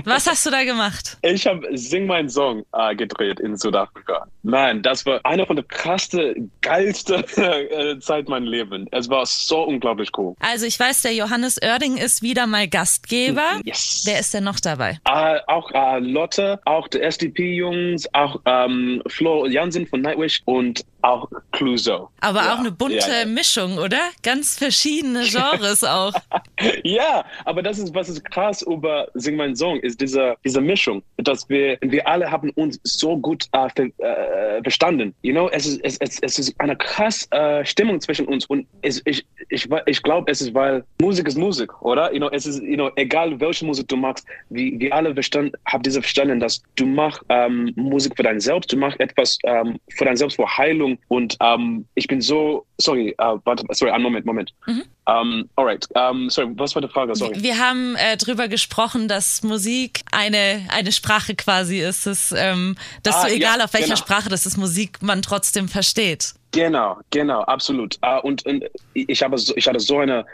Was 0.04 0.26
hast 0.26 0.44
du 0.46 0.50
da 0.50 0.64
gemacht? 0.64 1.16
Ich 1.22 1.46
habe 1.46 1.66
Sing 1.76 2.06
Mein 2.06 2.28
Song 2.28 2.64
äh, 2.72 2.94
gedreht 2.94 3.40
in 3.40 3.56
Südafrika. 3.56 4.26
Man, 4.42 4.82
das 4.82 5.04
war 5.04 5.20
eine 5.24 5.46
von 5.46 5.56
der 5.56 5.64
krassten, 5.64 6.50
geilsten 6.60 7.24
äh, 7.36 7.98
Zeit 7.98 8.28
meines 8.28 8.48
Lebens. 8.48 8.88
Es 8.92 9.08
war 9.08 9.26
so 9.26 9.62
unglaublich 9.62 10.10
cool. 10.16 10.34
Also 10.40 10.66
ich 10.66 10.78
weiß, 10.78 11.02
der 11.02 11.14
Johannes 11.14 11.60
Oerding 11.62 11.96
ist 11.96 12.22
wieder 12.22 12.46
mal 12.46 12.68
Gastgeber. 12.68 13.60
Yes. 13.64 14.02
Wer 14.06 14.20
ist 14.20 14.32
denn 14.34 14.44
noch 14.44 14.60
dabei? 14.60 14.98
Äh, 15.04 15.40
auch 15.46 15.70
äh, 15.72 15.98
Lotte, 15.98 16.60
auch 16.64 16.88
die 16.88 17.00
SDP-Jungs, 17.00 18.06
auch 18.14 18.40
ähm, 18.44 19.02
Flo 19.08 19.46
Jansen 19.46 19.86
von 19.86 20.02
Nightwish 20.02 20.42
und 20.44 20.84
auch 21.02 21.28
Clouseau. 21.52 22.10
Aber 22.20 22.40
ja, 22.40 22.54
auch 22.54 22.58
eine 22.58 22.72
bunte 22.72 22.96
ja, 22.96 23.20
ja. 23.20 23.26
Mischung, 23.26 23.78
oder? 23.78 24.00
Ganz 24.22 24.58
verschiedene 24.58 25.22
Genres 25.28 25.84
auch. 25.84 26.12
ja, 26.84 27.24
aber 27.44 27.62
das 27.62 27.78
ist, 27.78 27.94
was 27.94 28.08
ist 28.08 28.24
krass 28.24 28.62
über 28.62 29.08
Sing 29.14 29.36
Mein 29.36 29.54
Song, 29.54 29.78
ist 29.80 30.00
diese, 30.00 30.36
diese 30.44 30.60
Mischung, 30.60 31.02
dass 31.16 31.48
wir, 31.48 31.78
wir 31.80 32.06
alle 32.06 32.30
haben 32.30 32.50
uns 32.50 32.80
so 32.82 33.16
gut 33.16 33.46
äh, 33.52 33.68
ver, 33.74 33.86
äh, 34.28 34.62
verstanden. 34.62 35.14
You 35.22 35.32
know, 35.32 35.48
es 35.48 35.66
ist, 35.66 35.80
es, 35.82 35.98
es, 35.98 36.18
es 36.20 36.38
ist 36.38 36.60
eine 36.60 36.76
krass 36.76 37.26
äh, 37.30 37.64
Stimmung 37.64 38.00
zwischen 38.00 38.26
uns 38.26 38.46
und 38.46 38.66
es, 38.82 39.02
ich, 39.04 39.24
ich, 39.48 39.68
ich 39.86 40.02
glaube, 40.02 40.30
es 40.30 40.40
ist, 40.40 40.54
weil 40.54 40.84
Musik 41.00 41.26
ist 41.28 41.38
Musik, 41.38 41.70
oder? 41.82 42.12
You 42.12 42.18
know, 42.18 42.30
es 42.30 42.46
ist, 42.46 42.62
you 42.62 42.74
know, 42.74 42.90
egal 42.96 43.38
welche 43.40 43.64
Musik 43.64 43.88
du 43.88 43.96
machst, 43.96 44.26
wir, 44.50 44.78
wir 44.78 44.94
alle 44.94 45.14
verstanden, 45.14 45.52
haben 45.66 45.82
diese 45.82 46.00
verstanden, 46.00 46.40
dass 46.40 46.62
du 46.76 46.86
machst 46.86 47.22
ähm, 47.28 47.72
Musik 47.76 48.14
für 48.16 48.22
dein 48.22 48.40
Selbst, 48.40 48.72
du 48.72 48.76
machst 48.76 49.00
etwas 49.00 49.38
ähm, 49.44 49.78
für 49.90 50.04
dein 50.04 50.16
Selbst, 50.16 50.36
für 50.36 50.56
Heilung 50.56 50.98
und 51.08 51.36
ähm, 51.40 51.86
ich 51.94 52.06
bin 52.06 52.20
so, 52.20 52.64
sorry, 52.80 53.14
uh, 53.20 53.38
warte, 53.44 53.64
sorry, 53.72 53.92
einen 53.92 54.02
Moment, 54.02 54.24
Moment. 54.24 54.52
Mhm. 54.66 54.84
Um, 55.06 55.48
alright, 55.56 55.86
um, 55.94 56.30
sorry, 56.30 56.48
was 56.56 56.74
war 56.74 56.82
die 56.82 56.88
Frage? 56.88 57.14
Sorry. 57.14 57.42
Wir 57.42 57.58
haben 57.58 57.96
äh, 57.96 58.16
drüber 58.16 58.48
gesprochen, 58.48 59.08
dass 59.08 59.42
Musik 59.42 60.02
eine, 60.12 60.66
eine 60.70 60.92
Sprache 60.92 61.34
quasi 61.34 61.80
ist, 61.80 62.06
dass, 62.06 62.32
ähm, 62.36 62.76
dass 63.02 63.16
Ah, 63.16 63.28
du, 63.28 63.34
egal 63.34 63.58
ja, 63.58 63.64
auf 63.64 63.72
welcher 63.72 63.86
genau. 63.86 63.96
Sprache 63.96 64.28
das 64.28 64.46
ist, 64.46 64.56
Musik 64.56 65.02
man 65.02 65.22
trotzdem 65.22 65.68
versteht. 65.68 66.34
Genau, 66.52 66.98
genau, 67.10 67.42
absolut. 67.42 67.98
Uh, 68.04 68.20
und, 68.22 68.44
und 68.46 68.64
ich 68.94 69.22
habe 69.22 69.36
so, 69.38 69.54
ich 69.56 69.66
hatte 69.66 69.80
so 69.80 69.98
eine, 69.98 70.24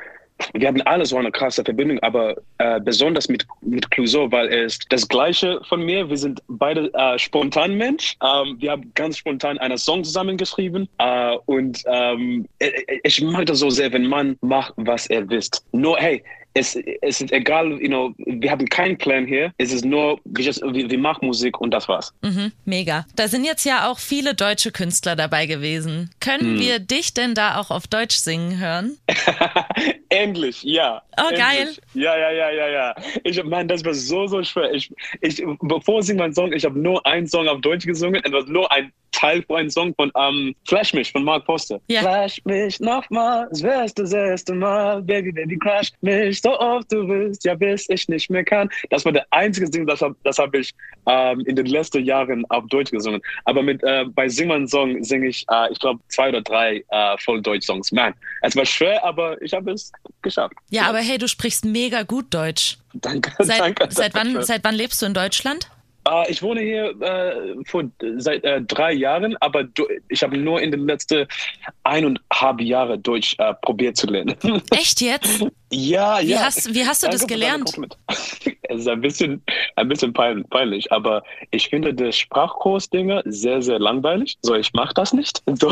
wir 0.52 0.68
hatten 0.68 0.82
alle 0.82 1.06
so 1.06 1.16
eine 1.16 1.30
krasse 1.30 1.64
Verbindung, 1.64 1.98
aber 2.00 2.36
äh, 2.58 2.80
besonders 2.80 3.28
mit, 3.28 3.46
mit 3.62 3.90
Clouseau, 3.90 4.30
weil 4.30 4.48
er 4.48 4.64
ist 4.64 4.86
das 4.90 5.08
Gleiche 5.08 5.60
von 5.68 5.84
mir. 5.84 6.08
Wir 6.08 6.18
sind 6.18 6.42
beide 6.48 6.92
äh, 6.94 7.18
spontan 7.18 7.74
Mensch. 7.74 8.16
Ähm, 8.22 8.56
wir 8.58 8.72
haben 8.72 8.92
ganz 8.94 9.18
spontan 9.18 9.58
einen 9.58 9.78
Song 9.78 10.04
zusammengeschrieben 10.04 10.88
äh, 10.98 11.36
und 11.46 11.82
ähm, 11.86 12.46
ich 13.02 13.22
mag 13.22 13.46
das 13.46 13.58
so 13.58 13.70
sehr, 13.70 13.92
wenn 13.92 14.06
man 14.06 14.36
macht, 14.40 14.74
was 14.76 15.06
er 15.06 15.28
wisst. 15.28 15.64
Nur, 15.72 15.96
hey, 15.98 16.22
es, 16.54 16.76
es 17.02 17.20
ist 17.20 17.32
egal, 17.32 17.72
you 17.82 17.88
know, 17.88 18.14
wir 18.18 18.50
haben 18.50 18.66
keinen 18.68 18.96
Plan 18.96 19.26
hier. 19.26 19.52
Es 19.58 19.72
ist 19.72 19.84
nur, 19.84 20.20
wir, 20.24 20.44
wir, 20.90 20.98
machen 20.98 21.26
Musik 21.26 21.60
und 21.60 21.72
das 21.72 21.88
war's. 21.88 22.14
Mhm, 22.22 22.52
mega. 22.64 23.06
Da 23.16 23.26
sind 23.26 23.44
jetzt 23.44 23.64
ja 23.64 23.90
auch 23.90 23.98
viele 23.98 24.34
deutsche 24.34 24.70
Künstler 24.70 25.16
dabei 25.16 25.46
gewesen. 25.46 26.10
Können 26.20 26.58
wir 26.58 26.78
dich 26.78 27.12
denn 27.12 27.34
da 27.34 27.58
auch 27.58 27.70
auf 27.70 27.88
Deutsch 27.88 28.16
singen 28.16 28.58
hören? 28.60 28.96
Endlich, 30.08 30.62
ja. 30.62 31.02
Oh, 31.18 31.22
Endlich. 31.22 31.38
geil. 31.40 31.74
Ja, 31.94 32.16
ja, 32.16 32.30
ja, 32.30 32.50
ja, 32.50 32.68
ja. 32.68 32.94
Ich 33.24 33.42
meine, 33.42 33.66
das 33.66 33.84
war 33.84 33.94
so, 33.94 34.26
so 34.28 34.42
schwer. 34.44 34.72
Ich, 34.72 34.92
ich, 35.20 35.44
bevor 35.60 36.00
ich 36.00 36.14
mein 36.14 36.32
Song, 36.32 36.52
ich 36.52 36.64
habe 36.64 36.78
nur 36.78 37.04
einen 37.04 37.26
Song 37.26 37.48
auf 37.48 37.60
Deutsch 37.62 37.84
gesungen 37.84 38.22
und 38.24 38.32
das 38.32 38.44
war 38.44 38.52
nur 38.52 38.70
ein 38.70 38.92
Teil 39.14 39.42
von 39.42 39.56
einem 39.56 39.70
Song 39.70 39.94
von 39.94 40.10
um, 40.10 40.54
Flash 40.66 40.92
mich 40.92 41.10
von 41.10 41.24
Mark 41.24 41.46
Foster. 41.46 41.80
Ja. 41.88 42.00
Flash 42.00 42.40
mich 42.44 42.80
nochmal, 42.80 43.48
es 43.50 43.62
wär's 43.62 43.94
das 43.94 44.12
erste 44.12 44.54
Mal, 44.54 45.02
Baby, 45.02 45.32
Baby, 45.32 45.56
crash 45.58 45.92
mich 46.00 46.42
so 46.44 46.60
oft 46.60 46.92
du 46.92 47.08
willst, 47.08 47.44
ja, 47.44 47.54
bis 47.54 47.88
ich 47.88 48.06
nicht 48.08 48.30
mehr 48.30 48.44
kann. 48.44 48.68
Das 48.90 49.04
war 49.04 49.12
der 49.12 49.26
einzige 49.30 49.68
Ding, 49.70 49.86
das 49.86 50.02
habe 50.02 50.14
das 50.24 50.38
hab 50.38 50.54
ich 50.54 50.74
ähm, 51.06 51.40
in 51.46 51.56
den 51.56 51.66
letzten 51.66 52.04
Jahren 52.04 52.44
auf 52.50 52.66
Deutsch 52.66 52.90
gesungen. 52.90 53.22
Aber 53.46 53.62
mit, 53.62 53.82
äh, 53.82 54.04
bei 54.04 54.28
Sing 54.28 54.48
mein 54.48 54.68
Song 54.68 55.02
singe 55.02 55.28
ich, 55.28 55.46
äh, 55.50 55.72
ich 55.72 55.78
glaube, 55.78 56.00
zwei 56.08 56.28
oder 56.28 56.42
drei 56.42 56.84
äh, 56.90 57.16
voll 57.18 57.40
Deutsch-Songs. 57.40 57.92
Man, 57.92 58.12
es 58.42 58.54
war 58.54 58.66
schwer, 58.66 59.02
aber 59.04 59.40
ich 59.40 59.54
habe 59.54 59.72
es 59.72 59.90
geschafft. 60.20 60.54
Ja, 60.68 60.82
aber 60.88 60.98
hey, 60.98 61.16
du 61.16 61.28
sprichst 61.28 61.64
mega 61.64 62.02
gut 62.02 62.26
Deutsch. 62.30 62.76
Danke, 62.92 63.32
Seit, 63.38 63.60
danke. 63.60 63.88
seit, 63.90 64.14
wann, 64.14 64.34
danke. 64.34 64.44
seit 64.44 64.64
wann 64.64 64.74
lebst 64.74 65.00
du 65.00 65.06
in 65.06 65.14
Deutschland? 65.14 65.68
Äh, 66.08 66.30
ich 66.30 66.42
wohne 66.42 66.60
hier 66.60 66.90
äh, 67.00 67.54
vor, 67.64 67.84
seit 68.18 68.44
äh, 68.44 68.60
drei 68.62 68.92
Jahren, 68.92 69.36
aber 69.38 69.64
du, 69.64 69.86
ich 70.08 70.22
habe 70.22 70.36
nur 70.36 70.60
in 70.60 70.70
den 70.70 70.86
letzten 70.86 71.26
eineinhalb 71.82 72.60
Jahren 72.60 73.02
Deutsch 73.02 73.34
äh, 73.38 73.54
probiert 73.62 73.96
zu 73.96 74.06
lernen. 74.06 74.36
Echt 74.70 75.00
jetzt? 75.00 75.44
ja, 75.72 76.20
Wie 76.20 76.30
ja. 76.30 76.40
hast, 76.40 76.74
wie 76.74 76.84
hast 76.86 77.02
du 77.02 77.06
Danke 77.06 77.18
das 77.18 77.26
gelernt? 77.26 77.72
Es 78.74 78.82
ist 78.82 78.88
ein 78.88 79.00
bisschen, 79.00 79.42
ein 79.76 79.88
bisschen 79.88 80.12
pein- 80.12 80.44
peinlich, 80.50 80.90
aber 80.92 81.22
ich 81.50 81.68
finde 81.68 81.94
das 81.94 82.16
Sprachkurs-Dinge 82.16 83.22
sehr, 83.26 83.62
sehr 83.62 83.78
langweilig. 83.78 84.36
So, 84.42 84.54
ich 84.54 84.72
mache 84.72 84.94
das 84.94 85.12
nicht. 85.12 85.42
So, 85.56 85.70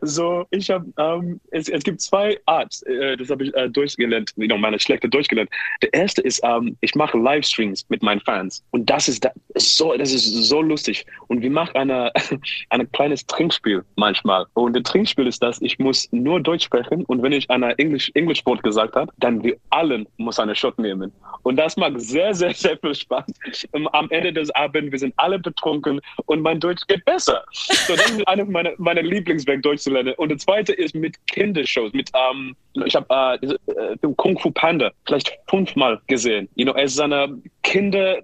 so 0.00 0.46
ich 0.50 0.70
habe, 0.70 0.86
ähm, 0.98 1.40
es, 1.50 1.68
es 1.68 1.82
gibt 1.84 2.00
zwei 2.00 2.38
Arts, 2.46 2.82
äh, 2.82 3.16
das 3.16 3.28
habe 3.30 3.44
ich 3.44 3.54
äh, 3.54 3.68
durchgelernt, 3.68 4.32
you 4.36 4.46
know, 4.46 4.56
meine 4.56 4.78
schlechte 4.80 5.08
durchgelernt. 5.08 5.50
Der 5.82 5.92
erste 5.92 6.22
ist, 6.22 6.40
ähm, 6.42 6.76
ich 6.80 6.94
mache 6.94 7.18
Livestreams 7.18 7.84
mit 7.90 8.02
meinen 8.02 8.20
Fans 8.20 8.64
und 8.70 8.88
das 8.88 9.08
ist, 9.08 9.24
da, 9.24 9.30
so, 9.56 9.94
das 9.96 10.12
ist 10.12 10.24
so 10.48 10.62
lustig. 10.62 11.04
Und 11.28 11.42
wir 11.42 11.50
machen 11.50 11.76
eine, 11.76 12.12
ein 12.70 12.90
kleines 12.92 13.26
Trinkspiel 13.26 13.84
manchmal. 13.96 14.46
Und 14.54 14.74
das 14.74 14.84
Trinkspiel 14.84 15.26
ist 15.26 15.42
das, 15.42 15.60
ich 15.60 15.78
muss 15.78 16.08
nur 16.12 16.40
Deutsch 16.40 16.64
sprechen 16.64 17.04
und 17.04 17.22
wenn 17.22 17.32
ich 17.32 17.48
einer 17.50 17.78
Englisch, 17.78 18.10
Englisch 18.14 18.42
gesagt 18.62 18.96
habe, 18.96 19.12
dann 19.18 19.42
wir 19.42 19.56
allen 19.70 20.06
muss 20.16 20.38
eine 20.38 20.54
Shot 20.54 20.78
nehmen. 20.78 21.12
Und 21.42 21.56
das 21.56 21.76
macht 21.76 22.00
sehr, 22.00 22.13
sehr, 22.34 22.54
sehr 22.54 22.78
viel 22.78 22.94
Spaß. 22.94 23.24
Ähm, 23.72 23.88
Am 23.88 24.10
Ende 24.10 24.32
des 24.32 24.50
Abends, 24.54 24.92
wir 24.92 24.98
sind 24.98 25.14
alle 25.16 25.38
betrunken 25.38 26.00
und 26.26 26.40
mein 26.40 26.60
Deutsch 26.60 26.86
geht 26.86 27.04
besser. 27.04 27.44
So, 27.52 27.96
das 27.96 28.10
ist 28.10 28.28
eine 28.28 28.44
meiner 28.44 28.72
meine 28.78 29.02
Lieblingswerk, 29.02 29.62
Deutsch 29.62 29.82
zu 29.82 29.90
lernen. 29.90 30.14
Und 30.16 30.30
das 30.30 30.42
zweite 30.42 30.72
ist 30.72 30.94
mit 30.94 31.14
Kindershows, 31.26 31.92
mit, 31.92 32.10
ähm, 32.14 32.56
ich 32.84 32.94
habe 32.94 33.38
äh, 33.42 33.72
äh, 33.72 34.14
Kung 34.16 34.38
Fu 34.38 34.50
Panda 34.50 34.90
vielleicht 35.06 35.36
fünfmal 35.48 36.00
gesehen. 36.06 36.48
You 36.54 36.64
know, 36.64 36.74
es 36.74 36.92
ist 36.92 37.00
eine 37.00 37.40
Kinder, 37.62 38.18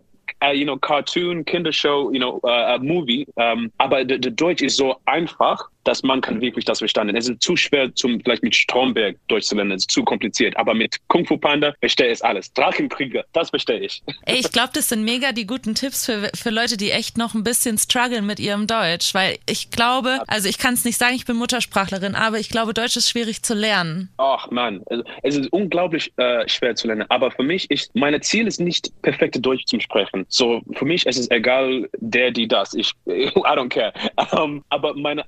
uh, 0.44 0.52
you 0.52 0.64
know, 0.64 0.76
Cartoon, 0.76 1.44
Kindershow, 1.44 2.10
you 2.12 2.18
know, 2.18 2.40
uh, 2.44 2.78
Movie. 2.80 3.26
Um, 3.36 3.70
aber 3.78 4.04
der 4.04 4.18
der 4.18 4.32
Deutsch 4.32 4.62
ist 4.62 4.76
so 4.76 4.96
einfach, 5.06 5.68
dass 5.84 6.02
man 6.02 6.20
kann 6.20 6.40
wirklich 6.40 6.64
das 6.64 6.78
verstanden. 6.78 7.16
Es 7.16 7.28
ist 7.28 7.42
zu 7.42 7.56
schwer, 7.56 7.94
zum 7.94 8.20
vielleicht 8.20 8.42
mit 8.42 8.54
Stromberg 8.54 9.16
Deutsch 9.28 9.46
zu 9.46 9.54
lernen. 9.54 9.72
Es 9.72 9.82
ist 9.82 9.90
zu 9.90 10.04
kompliziert. 10.04 10.56
Aber 10.56 10.74
mit 10.74 10.96
Kung 11.08 11.26
Fu 11.26 11.36
Panda 11.36 11.74
verstehe 11.80 12.10
ich 12.10 12.24
alles. 12.24 12.52
Drachenkrieger, 12.52 13.24
das 13.32 13.50
verstehe 13.50 13.80
ich. 13.80 14.02
Ey, 14.26 14.38
ich 14.38 14.52
glaube, 14.52 14.70
das 14.74 14.88
sind 14.88 15.04
mega 15.04 15.32
die 15.32 15.46
guten 15.46 15.74
Tipps 15.74 16.06
für, 16.06 16.30
für 16.34 16.50
Leute, 16.50 16.76
die 16.76 16.90
echt 16.90 17.16
noch 17.16 17.34
ein 17.34 17.44
bisschen 17.44 17.78
strugglen 17.78 18.26
mit 18.26 18.40
ihrem 18.40 18.66
Deutsch. 18.66 19.14
Weil 19.14 19.38
ich 19.48 19.70
glaube, 19.70 20.20
also 20.26 20.48
ich 20.48 20.58
kann 20.58 20.74
es 20.74 20.84
nicht 20.84 20.98
sagen, 20.98 21.14
ich 21.14 21.24
bin 21.24 21.36
Muttersprachlerin, 21.36 22.14
aber 22.14 22.38
ich 22.38 22.48
glaube, 22.48 22.74
Deutsch 22.74 22.96
ist 22.96 23.08
schwierig 23.08 23.42
zu 23.42 23.54
lernen. 23.54 24.10
Ach 24.18 24.50
man, 24.50 24.82
also, 24.90 25.04
es 25.22 25.36
ist 25.36 25.52
unglaublich 25.52 26.12
äh, 26.16 26.48
schwer 26.48 26.74
zu 26.74 26.86
lernen. 26.86 27.06
Aber 27.08 27.30
für 27.30 27.42
mich 27.42 27.70
ist, 27.70 27.94
meine 27.94 28.20
Ziel 28.20 28.46
ist 28.46 28.60
nicht 28.60 28.90
perfekte 29.02 29.40
Deutsch 29.40 29.64
zu 29.66 29.80
sprechen. 29.80 30.26
So 30.28 30.60
für 30.74 30.84
mich 30.84 31.06
ist 31.06 31.18
es 31.18 31.30
egal, 31.30 31.88
der, 31.98 32.30
die, 32.30 32.48
das. 32.48 32.74
Ich, 32.74 32.92
I 33.06 33.30
don't 33.34 33.68
care. 33.68 33.92
Um, 34.32 34.64
aber 34.68 34.94
mein 34.94 35.20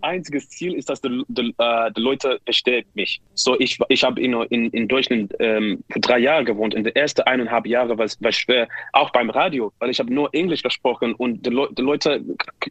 einziges 0.42 0.48
Ziel 0.48 0.74
ist, 0.74 0.88
dass 0.88 1.00
die, 1.00 1.24
die, 1.28 1.54
äh, 1.58 1.90
die 1.92 2.00
Leute 2.00 2.40
verstehen 2.44 2.84
mich. 2.94 3.20
So 3.34 3.58
ich, 3.58 3.78
ich 3.88 4.04
habe 4.04 4.20
in, 4.20 4.32
in, 4.50 4.70
in 4.70 4.88
Deutschland 4.88 5.34
ähm, 5.38 5.82
für 5.90 6.00
drei 6.00 6.18
Jahre 6.18 6.44
gewohnt. 6.44 6.74
In 6.74 6.84
den 6.84 6.94
ersten 6.94 7.22
eineinhalb 7.22 7.66
Jahren 7.66 7.96
war 7.96 8.04
es 8.04 8.18
schwer, 8.36 8.68
auch 8.92 9.10
beim 9.10 9.30
Radio, 9.30 9.72
weil 9.78 9.90
ich 9.90 9.98
habe 9.98 10.12
nur 10.12 10.32
Englisch 10.34 10.62
gesprochen 10.62 11.14
und 11.14 11.44
die, 11.46 11.50
Le 11.50 11.68
die 11.76 11.82
Leute 11.82 12.22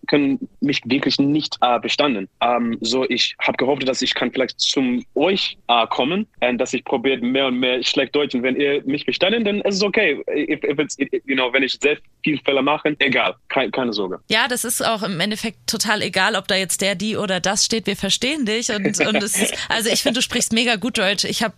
können 0.07 0.39
mich 0.59 0.81
wirklich 0.85 1.19
nicht 1.19 1.57
äh, 1.61 1.79
verstanden. 1.79 2.27
Ähm, 2.41 2.77
so 2.81 3.05
ich 3.09 3.35
habe 3.39 3.57
gehofft, 3.57 3.87
dass 3.87 4.01
ich 4.01 4.13
kann 4.13 4.31
vielleicht 4.31 4.59
zum 4.59 5.03
euch 5.15 5.57
äh, 5.67 5.87
kommen 5.87 6.27
und 6.41 6.57
dass 6.57 6.73
ich 6.73 6.83
probiert 6.83 7.21
mehr 7.21 7.47
und 7.47 7.59
mehr 7.59 7.83
schlecht 7.83 8.15
Deutsch 8.15 8.35
und 8.35 8.43
wenn 8.43 8.55
ihr 8.55 8.83
mich 8.85 9.03
verstanden, 9.03 9.45
dann 9.45 9.61
ist 9.61 9.75
es 9.75 9.83
okay. 9.83 10.21
If, 10.27 10.63
if 10.63 10.79
it's, 10.79 10.97
you 10.99 11.35
know, 11.35 11.51
wenn 11.53 11.63
ich 11.63 11.77
sehr 11.79 11.97
viel 12.23 12.39
Fehler 12.43 12.61
mache, 12.61 12.95
egal, 12.99 13.35
keine, 13.49 13.71
keine 13.71 13.93
Sorge. 13.93 14.19
Ja, 14.29 14.47
das 14.47 14.63
ist 14.63 14.85
auch 14.85 15.03
im 15.03 15.19
Endeffekt 15.19 15.67
total 15.67 16.01
egal, 16.01 16.35
ob 16.35 16.47
da 16.47 16.55
jetzt 16.55 16.81
der, 16.81 16.95
die 16.95 17.17
oder 17.17 17.39
das 17.39 17.65
steht. 17.65 17.87
Wir 17.87 17.95
verstehen 17.95 18.45
dich 18.45 18.69
und, 18.71 18.85
und 18.99 19.15
es 19.23 19.41
ist, 19.41 19.53
also 19.69 19.89
ich 19.89 20.01
finde, 20.01 20.19
du 20.19 20.21
sprichst 20.21 20.53
mega 20.53 20.75
gut 20.75 20.97
Deutsch. 20.97 21.23
Ich 21.23 21.43
habe, 21.43 21.53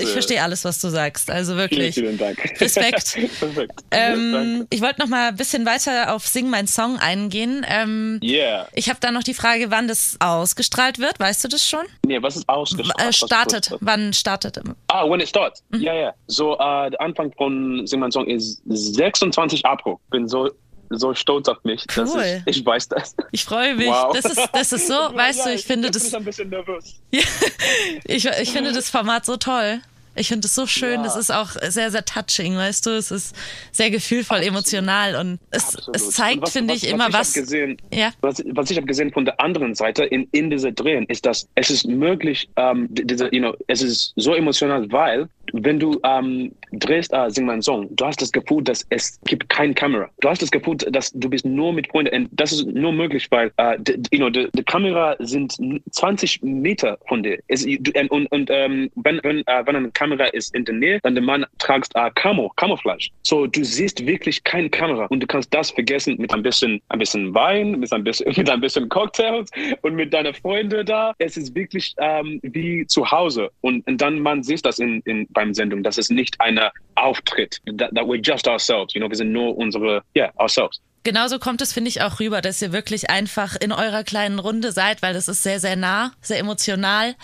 ich 0.00 0.08
verstehe 0.08 0.42
alles, 0.42 0.64
was 0.64 0.80
du 0.80 0.88
sagst. 0.88 1.30
Also 1.30 1.52
Vielen, 1.54 1.58
wirklich. 1.70 1.94
vielen 1.94 2.18
Dank. 2.18 2.38
Respekt. 2.60 3.14
Perfekt. 3.40 3.72
Ähm, 3.90 4.66
ich 4.70 4.80
wollte 4.80 5.00
noch 5.00 5.08
mal 5.08 5.28
ein 5.28 5.36
bisschen 5.36 5.64
weiter 5.66 6.14
auf 6.14 6.26
Sing 6.26 6.50
mein 6.50 6.66
Song 6.66 6.98
eingehen. 6.98 7.64
Ähm, 7.68 8.20
Yeah. 8.22 8.66
ich 8.74 8.88
habe 8.88 8.98
da 9.00 9.10
noch 9.10 9.22
die 9.22 9.34
Frage, 9.34 9.70
wann 9.70 9.88
das 9.88 10.16
ausgestrahlt 10.20 10.98
wird. 10.98 11.18
Weißt 11.20 11.44
du 11.44 11.48
das 11.48 11.66
schon? 11.68 11.84
Nee, 12.06 12.20
was 12.22 12.36
ist 12.36 12.48
ausgestrahlt? 12.48 13.08
Äh, 13.08 13.12
startet. 13.12 13.70
Wann 13.80 14.12
startet? 14.12 14.60
Ah, 14.88 15.08
when 15.08 15.20
it 15.20 15.28
starts. 15.28 15.62
Mhm. 15.70 15.80
Ja, 15.80 15.94
ja. 15.94 16.14
So, 16.26 16.54
äh, 16.54 16.90
der 16.90 17.00
Anfang 17.00 17.32
von 17.36 17.86
Sing 17.86 18.00
mein 18.00 18.10
Song 18.10 18.26
ist 18.26 18.60
26 18.66 19.64
April. 19.64 19.85
Bin 20.10 20.28
so 20.28 20.50
so 20.90 21.14
stolz 21.14 21.48
auf 21.48 21.62
mich, 21.64 21.84
dass 21.86 22.14
Cool. 22.14 22.42
ich, 22.46 22.58
ich 22.58 22.66
weiß 22.66 22.88
das. 22.88 23.16
Ich 23.32 23.44
freue 23.44 23.74
mich. 23.74 23.88
Wow. 23.88 24.12
Das 24.14 24.24
ist, 24.24 24.48
das 24.52 24.72
ist 24.72 24.86
so, 24.86 24.94
weißt 25.14 25.40
ja, 25.40 25.44
du, 25.46 25.54
ich 25.54 25.64
finde 25.64 25.88
bin 25.88 25.92
das, 25.92 26.06
ich 26.06 26.16
ein 26.16 26.24
bisschen 26.24 26.48
nervös. 26.48 27.00
ich, 28.04 28.24
ich 28.24 28.50
finde 28.52 28.72
das 28.72 28.88
Format 28.88 29.24
so 29.24 29.36
toll. 29.36 29.80
Ich 30.18 30.28
finde 30.28 30.46
es 30.46 30.54
so 30.54 30.66
schön. 30.66 31.04
Es 31.04 31.14
ist 31.14 31.30
auch 31.30 31.50
sehr, 31.68 31.90
sehr 31.90 32.04
touching, 32.04 32.56
weißt 32.56 32.86
du? 32.86 32.90
Es 32.90 33.10
ist 33.10 33.36
sehr 33.70 33.90
gefühlvoll, 33.90 34.38
Absolut. 34.38 34.54
emotional 34.54 35.16
und 35.16 35.38
es, 35.50 35.76
es 35.92 36.10
zeigt, 36.10 36.48
finde 36.48 36.74
ich, 36.74 36.88
immer 36.88 37.12
was. 37.12 37.36
Ich 37.36 37.42
gesehen, 37.42 37.76
ja? 37.92 38.12
Was, 38.22 38.42
was 38.52 38.70
ich 38.70 38.78
habe 38.78 38.86
gesehen 38.86 39.12
von 39.12 39.26
der 39.26 39.38
anderen 39.40 39.74
Seite 39.74 40.04
in, 40.04 40.26
in 40.32 40.50
dieser 40.50 40.72
Drehen, 40.72 41.04
ist, 41.06 41.26
dass 41.26 41.46
es 41.54 41.70
ist 41.70 41.86
möglich, 41.86 42.48
ähm, 42.56 42.88
diese, 42.90 43.26
you 43.26 43.40
know, 43.40 43.54
es 43.66 43.82
ist 43.82 44.14
so 44.16 44.34
emotional, 44.34 44.90
weil 44.90 45.28
wenn 45.52 45.78
du 45.78 45.98
ähm, 46.04 46.52
drehst, 46.72 47.12
äh, 47.12 47.30
sing 47.30 47.46
meinen 47.46 47.62
Song, 47.62 47.88
du 47.94 48.04
hast 48.04 48.20
das 48.20 48.32
Gefühl, 48.32 48.62
dass 48.62 48.86
es 48.90 49.18
gibt 49.24 49.48
keine 49.48 49.74
Kamera. 49.74 50.08
Du 50.20 50.28
hast 50.28 50.42
das 50.42 50.50
Gefühl, 50.50 50.76
dass 50.76 51.12
du 51.12 51.28
bist 51.30 51.44
nur 51.44 51.72
mit 51.72 51.88
Freunden. 51.88 52.14
Und 52.14 52.28
das 52.32 52.52
ist 52.52 52.66
nur 52.66 52.92
möglich, 52.92 53.26
weil 53.30 53.52
äh, 53.56 53.78
die, 53.78 54.16
you 54.16 54.18
know, 54.18 54.30
die, 54.30 54.62
Kamera 54.64 55.16
sind 55.20 55.56
20 55.90 56.42
Meter 56.42 56.98
von 57.08 57.22
dir. 57.22 57.38
Es, 57.48 57.64
und 58.10 58.16
und, 58.16 58.32
und 58.32 58.50
ähm, 58.50 58.90
wenn, 58.96 59.20
wenn, 59.22 59.38
äh, 59.46 59.62
wenn 59.64 59.76
eine 59.76 59.90
Kamera 59.90 60.24
ist 60.26 60.54
in 60.54 60.64
der 60.64 60.74
Nähe, 60.74 61.00
dann 61.02 61.14
der 61.14 61.22
Mann 61.22 61.46
tragst 61.58 61.94
äh, 61.94 62.10
Camo, 62.14 62.52
Camouflage. 62.56 63.10
So, 63.22 63.46
du 63.46 63.64
siehst 63.64 64.04
wirklich 64.06 64.42
keine 64.44 64.68
Kamera 64.70 65.06
und 65.06 65.20
du 65.20 65.26
kannst 65.26 65.52
das 65.54 65.70
vergessen 65.70 66.16
mit 66.18 66.32
ein 66.32 66.42
bisschen, 66.42 66.80
ein 66.88 66.98
bisschen 66.98 67.34
Wein, 67.34 67.72
mit 67.78 67.92
ein 67.92 68.04
bisschen, 68.04 68.32
mit 68.36 68.50
ein 68.50 68.60
bisschen 68.60 68.88
Cocktails 68.88 69.50
und 69.82 69.94
mit 69.94 70.12
deinen 70.12 70.34
Freunden 70.34 70.84
da. 70.84 71.14
Es 71.18 71.36
ist 71.36 71.54
wirklich 71.54 71.94
ähm, 71.98 72.40
wie 72.42 72.86
zu 72.86 73.10
Hause. 73.10 73.50
Und, 73.60 73.86
und 73.86 74.00
dann 74.00 74.20
man 74.20 74.42
sieht 74.42 74.64
das 74.64 74.78
in, 74.78 75.00
in 75.04 75.26
beim 75.36 75.54
Sendung. 75.54 75.84
Das 75.84 75.98
ist 75.98 76.10
nicht 76.10 76.40
ein 76.40 76.58
Auftritt. 76.96 77.60
That, 77.66 77.94
that 77.94 78.06
we're 78.06 78.20
just 78.20 78.48
ourselves. 78.48 78.94
You 78.94 79.00
know, 79.00 79.08
wir 79.08 79.16
sind 79.16 79.30
nur 79.30 79.56
unsere, 79.56 80.02
yeah, 80.16 80.32
ourselves. 80.38 80.80
Genauso 81.04 81.38
kommt 81.38 81.62
es, 81.62 81.72
finde 81.72 81.88
ich, 81.88 82.02
auch 82.02 82.18
rüber, 82.18 82.40
dass 82.40 82.60
ihr 82.60 82.72
wirklich 82.72 83.10
einfach 83.10 83.54
in 83.54 83.70
eurer 83.70 84.02
kleinen 84.02 84.40
Runde 84.40 84.72
seid, 84.72 85.02
weil 85.02 85.14
das 85.14 85.28
ist 85.28 85.44
sehr, 85.44 85.60
sehr 85.60 85.76
nah, 85.76 86.12
sehr 86.20 86.40
emotional. 86.40 87.14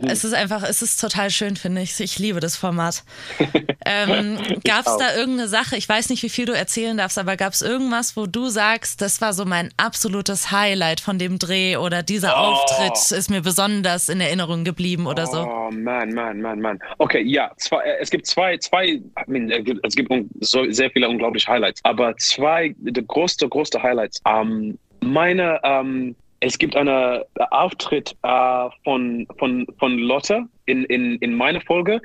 Mhm. 0.00 0.08
Es 0.08 0.24
ist 0.24 0.34
einfach, 0.34 0.62
es 0.62 0.82
ist 0.82 1.00
total 1.00 1.30
schön, 1.30 1.56
finde 1.56 1.82
ich. 1.82 1.98
Ich 2.00 2.18
liebe 2.18 2.40
das 2.40 2.56
Format. 2.56 3.04
ähm, 3.86 4.38
gab 4.64 4.86
es 4.86 4.96
da 4.96 5.14
irgendeine 5.16 5.48
Sache, 5.48 5.76
ich 5.76 5.88
weiß 5.88 6.08
nicht, 6.10 6.22
wie 6.22 6.28
viel 6.28 6.46
du 6.46 6.52
erzählen 6.52 6.96
darfst, 6.96 7.18
aber 7.18 7.36
gab 7.36 7.52
es 7.52 7.62
irgendwas, 7.62 8.16
wo 8.16 8.26
du 8.26 8.48
sagst, 8.48 9.00
das 9.02 9.20
war 9.20 9.32
so 9.32 9.44
mein 9.44 9.70
absolutes 9.76 10.50
Highlight 10.50 11.00
von 11.00 11.18
dem 11.18 11.38
Dreh 11.38 11.76
oder 11.76 12.02
dieser 12.02 12.34
oh. 12.36 12.52
Auftritt 12.52 13.16
ist 13.16 13.30
mir 13.30 13.42
besonders 13.42 14.08
in 14.08 14.20
Erinnerung 14.20 14.64
geblieben 14.64 15.06
oder 15.06 15.26
so? 15.26 15.42
Oh, 15.42 15.70
man, 15.70 16.12
man, 16.14 16.40
man, 16.40 16.60
man. 16.60 16.78
Okay, 16.98 17.22
ja, 17.22 17.50
zwei, 17.56 17.82
äh, 17.82 17.98
es 18.00 18.10
gibt 18.10 18.26
zwei, 18.26 18.56
zwei, 18.58 18.86
I 18.86 19.02
mean, 19.26 19.50
äh, 19.50 19.64
es 19.82 19.94
gibt 19.94 20.12
so, 20.40 20.70
sehr 20.70 20.90
viele 20.90 21.08
unglaubliche 21.08 21.50
Highlights, 21.50 21.80
aber 21.84 22.16
zwei, 22.16 22.74
die 22.78 23.06
größte, 23.06 23.48
größte 23.48 23.82
Highlights. 23.82 24.20
Um, 24.24 24.78
meine, 25.00 25.60
um, 25.62 26.14
es 26.42 26.58
gibt 26.58 26.74
einen 26.76 27.22
Auftritt 27.50 28.16
äh, 28.22 28.68
von, 28.82 29.26
von, 29.38 29.66
von 29.78 29.98
Lotte 29.98 30.44
in, 30.66 30.84
in, 30.84 31.16
in 31.18 31.34
meiner 31.34 31.60
Folge. 31.60 32.00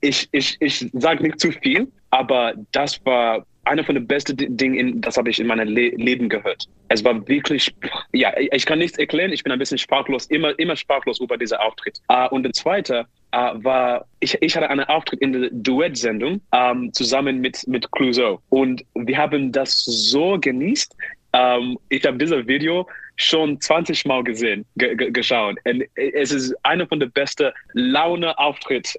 Ich, 0.00 0.28
ich, 0.30 0.56
ich 0.60 0.88
sage 0.92 1.24
nicht 1.24 1.40
zu 1.40 1.50
viel, 1.50 1.90
aber 2.10 2.54
das 2.70 3.04
war 3.04 3.44
einer 3.64 3.84
von 3.84 3.94
den 3.96 4.06
besten 4.06 4.36
Dingen, 4.56 5.00
das 5.00 5.16
habe 5.16 5.30
ich 5.30 5.38
in 5.40 5.46
meinem 5.48 5.68
Le 5.68 5.90
Leben 5.90 6.28
gehört. 6.28 6.68
Es 6.88 7.04
war 7.04 7.26
wirklich, 7.28 7.74
ja, 8.12 8.32
ich 8.36 8.66
kann 8.66 8.78
nichts 8.78 8.98
erklären, 8.98 9.32
ich 9.32 9.42
bin 9.42 9.52
ein 9.52 9.58
bisschen 9.58 9.78
sprachlos, 9.78 10.26
immer, 10.26 10.56
immer 10.58 10.76
sprachlos 10.76 11.20
über 11.20 11.36
diesen 11.36 11.58
Auftritt. 11.58 12.00
Uh, 12.10 12.28
und 12.30 12.44
der 12.44 12.52
zweite 12.52 13.06
uh, 13.34 13.64
war, 13.64 14.06
ich, 14.20 14.36
ich 14.40 14.56
hatte 14.56 14.70
einen 14.70 14.84
Auftritt 14.84 15.20
in 15.20 15.32
der 15.32 15.50
Duett-Sendung 15.52 16.34
um, 16.34 16.40
ähm, 16.52 16.92
zusammen 16.92 17.40
mit, 17.40 17.66
mit 17.66 17.90
Clouseau. 17.92 18.40
Und 18.48 18.84
wir 18.94 19.16
haben 19.16 19.50
das 19.50 19.84
so 19.84 20.38
genießt. 20.40 20.94
Um, 21.34 21.40
ähm, 21.40 21.78
ich 21.88 22.04
habe 22.04 22.18
dieses 22.18 22.46
Video 22.46 22.86
schon 23.22 23.60
20 23.60 24.04
Mal 24.04 24.24
gesehen, 24.24 24.64
geschaut. 24.76 25.56
Und 25.64 25.84
es 25.94 26.32
ist 26.32 26.54
einer 26.64 26.86
von 26.86 27.00
den 27.00 27.10
besten 27.12 27.50
Laune-Auftritt. 27.72 28.94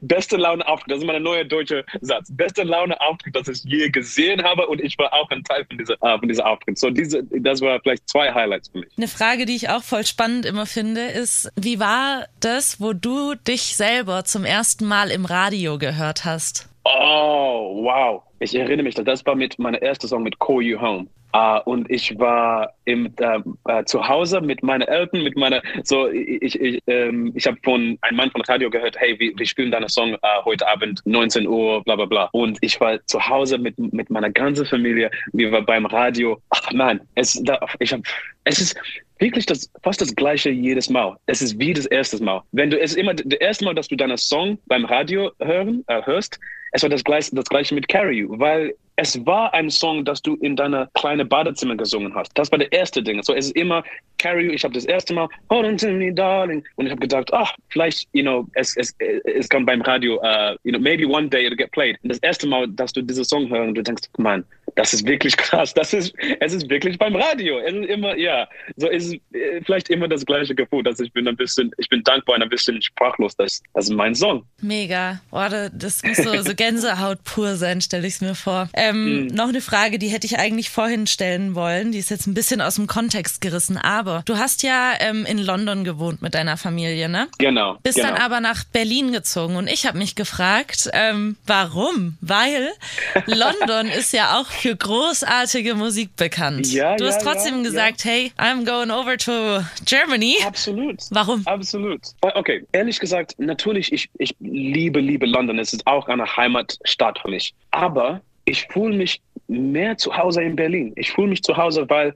beste 0.00 0.36
Laune-Auftritt. 0.36 0.86
Das 0.96 1.02
ist 1.02 1.06
mein 1.06 1.22
neuer 1.22 1.44
deutscher 1.44 1.84
Satz. 2.00 2.28
Beste 2.30 2.62
Laune-Auftritt, 2.62 3.34
das 3.34 3.48
ich 3.48 3.64
je 3.64 3.88
gesehen 3.88 4.42
habe. 4.42 4.66
Und 4.66 4.80
ich 4.80 4.96
war 4.98 5.12
auch 5.12 5.28
ein 5.30 5.42
Teil 5.42 5.64
von 5.64 5.78
dieser, 5.78 5.94
äh, 6.00 6.18
von 6.18 6.28
dieser 6.28 6.46
Auftritt. 6.46 6.78
So, 6.78 6.90
diese, 6.90 7.22
das 7.24 7.60
war 7.60 7.80
vielleicht 7.80 8.08
zwei 8.08 8.32
Highlights 8.32 8.68
für 8.68 8.78
mich. 8.78 8.88
Eine 8.96 9.08
Frage, 9.08 9.46
die 9.46 9.56
ich 9.56 9.68
auch 9.68 9.82
voll 9.82 10.06
spannend 10.06 10.46
immer 10.46 10.64
finde, 10.66 11.02
ist, 11.06 11.50
wie 11.56 11.80
war 11.80 12.26
das, 12.40 12.80
wo 12.80 12.92
du 12.92 13.34
dich 13.34 13.76
selber 13.76 14.24
zum 14.24 14.44
ersten 14.44 14.86
Mal 14.86 15.10
im 15.10 15.24
Radio 15.24 15.78
gehört 15.78 16.24
hast? 16.24 16.68
Oh, 16.84 17.82
wow. 17.82 18.22
Ich 18.38 18.54
erinnere 18.54 18.84
mich, 18.84 18.94
das 18.94 19.26
war 19.26 19.34
mit 19.34 19.58
meiner 19.58 19.82
ersten 19.82 20.08
Song 20.08 20.22
mit 20.22 20.38
Call 20.38 20.62
You 20.62 20.80
Home. 20.80 21.06
Uh, 21.36 21.60
und 21.66 21.90
ich 21.90 22.18
war 22.18 22.72
im, 22.86 23.12
äh, 23.20 23.40
äh, 23.68 23.84
zu 23.84 24.08
Hause 24.08 24.40
mit 24.40 24.62
meinen 24.62 24.88
Eltern, 24.88 25.22
mit 25.22 25.36
meiner, 25.36 25.60
so, 25.82 26.08
ich, 26.08 26.58
ich, 26.58 26.82
ähm, 26.86 27.32
ich 27.34 27.46
habe 27.46 27.58
von 27.62 27.98
einem 28.00 28.16
Mann 28.16 28.30
von 28.30 28.40
Radio 28.42 28.70
gehört, 28.70 28.98
hey, 28.98 29.18
wir, 29.18 29.36
wir 29.36 29.44
spielen 29.44 29.70
deinen 29.70 29.90
Song 29.90 30.14
äh, 30.14 30.18
heute 30.46 30.66
Abend, 30.66 31.02
19 31.04 31.46
Uhr, 31.46 31.84
bla 31.84 31.96
bla 31.96 32.06
bla. 32.06 32.28
Und 32.32 32.56
ich 32.62 32.80
war 32.80 33.04
zu 33.04 33.20
Hause 33.20 33.58
mit, 33.58 33.78
mit 33.92 34.08
meiner 34.08 34.30
ganzen 34.30 34.64
Familie, 34.64 35.10
wir 35.34 35.52
waren 35.52 35.66
beim 35.66 35.84
Radio. 35.84 36.40
Ach 36.48 36.72
man, 36.72 37.02
es, 37.16 37.38
da, 37.42 37.60
ich 37.80 37.92
hab, 37.92 38.00
es 38.44 38.58
ist 38.58 38.74
wirklich 39.18 39.44
das, 39.44 39.70
fast 39.82 40.00
das 40.00 40.16
gleiche 40.16 40.48
jedes 40.48 40.88
Mal. 40.88 41.16
Es 41.26 41.42
ist 41.42 41.58
wie 41.58 41.74
das 41.74 41.84
erste 41.84 42.22
Mal. 42.24 42.44
Wenn 42.52 42.70
du, 42.70 42.80
es 42.80 42.94
immer 42.94 43.12
das 43.12 43.38
erste 43.40 43.66
Mal, 43.66 43.74
dass 43.74 43.88
du 43.88 43.96
deinen 43.96 44.16
Song 44.16 44.58
beim 44.68 44.86
Radio 44.86 45.32
hören, 45.40 45.84
äh, 45.88 46.00
hörst, 46.06 46.40
es 46.72 46.82
war 46.82 46.88
das 46.88 47.04
gleiche, 47.04 47.34
das 47.34 47.46
gleiche 47.46 47.74
mit 47.74 47.88
Carry 47.88 48.20
You, 48.20 48.38
weil 48.38 48.74
es 48.96 49.24
war 49.26 49.52
ein 49.52 49.70
Song, 49.70 50.04
das 50.04 50.22
du 50.22 50.36
in 50.36 50.56
deiner 50.56 50.88
kleinen 50.94 51.28
Badezimmer 51.28 51.76
gesungen 51.76 52.14
hast. 52.14 52.36
Das 52.36 52.50
war 52.50 52.58
der 52.58 52.72
erste 52.72 53.02
Ding. 53.02 53.22
So, 53.22 53.34
es 53.34 53.46
ist 53.46 53.56
immer 53.56 53.84
Carry 54.18 54.46
You. 54.46 54.52
Ich 54.52 54.64
habe 54.64 54.72
das 54.72 54.86
erste 54.86 55.12
Mal 55.12 55.28
Hold 55.50 55.66
on 55.66 55.76
to 55.76 55.88
me, 55.88 56.12
darling. 56.12 56.64
Und 56.76 56.86
ich 56.86 56.92
habe 56.92 57.00
gedacht, 57.00 57.32
ach, 57.32 57.54
vielleicht, 57.68 58.08
you 58.12 58.22
know, 58.22 58.46
es, 58.54 58.74
es, 58.76 58.94
es 59.24 59.48
kann 59.50 59.66
beim 59.66 59.82
Radio, 59.82 60.16
uh, 60.22 60.56
you 60.64 60.72
know, 60.72 60.80
maybe 60.80 61.06
one 61.06 61.28
day 61.28 61.46
it'll 61.46 61.56
get 61.56 61.70
played. 61.72 61.98
Und 62.02 62.08
das 62.08 62.18
erste 62.20 62.46
Mal, 62.46 62.68
dass 62.68 62.92
du 62.92 63.02
diesen 63.02 63.24
Song 63.24 63.48
hörst 63.50 63.76
du 63.76 63.82
denkst, 63.82 64.08
man, 64.16 64.44
das 64.76 64.92
ist 64.92 65.06
wirklich 65.06 65.36
krass. 65.36 65.74
Das 65.74 65.92
ist, 65.92 66.14
es 66.40 66.52
ist 66.52 66.68
wirklich 66.70 66.98
beim 66.98 67.16
Radio. 67.16 67.58
Es 67.58 67.74
ist 67.74 67.86
immer, 67.86 68.16
ja, 68.16 68.46
so 68.76 68.88
ist 68.88 69.14
äh, 69.32 69.60
vielleicht 69.64 69.88
immer 69.88 70.06
das 70.06 70.24
gleiche 70.24 70.54
Gefühl, 70.54 70.82
dass 70.82 71.00
ich 71.00 71.12
bin 71.12 71.26
ein 71.26 71.36
bisschen, 71.36 71.72
ich 71.78 71.88
bin 71.88 72.04
dankbar 72.04 72.36
und 72.36 72.42
ein 72.42 72.48
bisschen 72.48 72.80
sprachlos. 72.80 73.34
Das, 73.36 73.62
das 73.74 73.86
ist 73.86 73.94
mein 73.94 74.14
Song. 74.14 74.44
Mega. 74.60 75.20
Oh, 75.30 75.40
das 75.72 76.02
muss 76.04 76.18
so, 76.18 76.42
so 76.42 76.54
Gänsehaut 76.54 77.24
pur 77.24 77.56
sein, 77.56 77.80
stelle 77.80 78.06
ich 78.06 78.14
es 78.14 78.20
mir 78.20 78.34
vor. 78.34 78.68
Ähm, 78.74 79.22
mhm. 79.22 79.26
Noch 79.28 79.48
eine 79.48 79.62
Frage, 79.62 79.98
die 79.98 80.08
hätte 80.08 80.26
ich 80.26 80.38
eigentlich 80.38 80.68
vorhin 80.68 81.06
stellen 81.06 81.54
wollen. 81.54 81.92
Die 81.92 81.98
ist 81.98 82.10
jetzt 82.10 82.26
ein 82.26 82.34
bisschen 82.34 82.60
aus 82.60 82.76
dem 82.76 82.86
Kontext 82.86 83.40
gerissen. 83.40 83.78
Aber 83.78 84.22
du 84.26 84.36
hast 84.36 84.62
ja 84.62 84.92
ähm, 85.00 85.24
in 85.24 85.38
London 85.38 85.84
gewohnt 85.84 86.20
mit 86.20 86.34
deiner 86.34 86.58
Familie, 86.58 87.08
ne? 87.08 87.28
Genau. 87.38 87.78
Bist 87.82 87.96
genau. 87.96 88.10
dann 88.10 88.18
aber 88.18 88.40
nach 88.40 88.64
Berlin 88.64 89.10
gezogen. 89.12 89.56
Und 89.56 89.68
ich 89.68 89.86
habe 89.86 89.96
mich 89.96 90.14
gefragt, 90.14 90.90
ähm, 90.92 91.36
warum? 91.46 92.18
Weil 92.20 92.70
London 93.26 93.86
ist 93.88 94.12
ja 94.12 94.38
auch 94.38 94.50
für 94.66 94.74
großartige 94.74 95.76
Musik 95.76 96.16
bekannt. 96.16 96.72
Ja, 96.72 96.96
du 96.96 97.06
hast 97.06 97.24
ja, 97.24 97.32
trotzdem 97.32 97.58
ja, 97.58 97.62
gesagt, 97.62 98.04
hey, 98.04 98.32
I'm 98.36 98.64
going 98.64 98.90
over 98.90 99.16
to 99.16 99.64
Germany. 99.84 100.38
Absolut. 100.44 101.02
Warum? 101.10 101.42
Absolut. 101.46 102.00
Okay, 102.20 102.66
ehrlich 102.72 102.98
gesagt, 102.98 103.34
natürlich, 103.38 103.92
ich, 103.92 104.10
ich 104.18 104.34
liebe, 104.40 104.98
liebe 104.98 105.24
London. 105.24 105.60
Es 105.60 105.72
ist 105.72 105.86
auch 105.86 106.08
eine 106.08 106.26
Heimatstadt 106.36 107.20
für 107.20 107.28
mich. 107.28 107.54
Aber 107.70 108.20
ich 108.44 108.66
fühle 108.72 108.96
mich 108.96 109.20
mehr 109.46 109.96
zu 109.98 110.16
Hause 110.16 110.42
in 110.42 110.56
Berlin. 110.56 110.92
Ich 110.96 111.12
fühle 111.12 111.28
mich 111.28 111.44
zu 111.44 111.56
Hause, 111.56 111.88
weil 111.88 112.12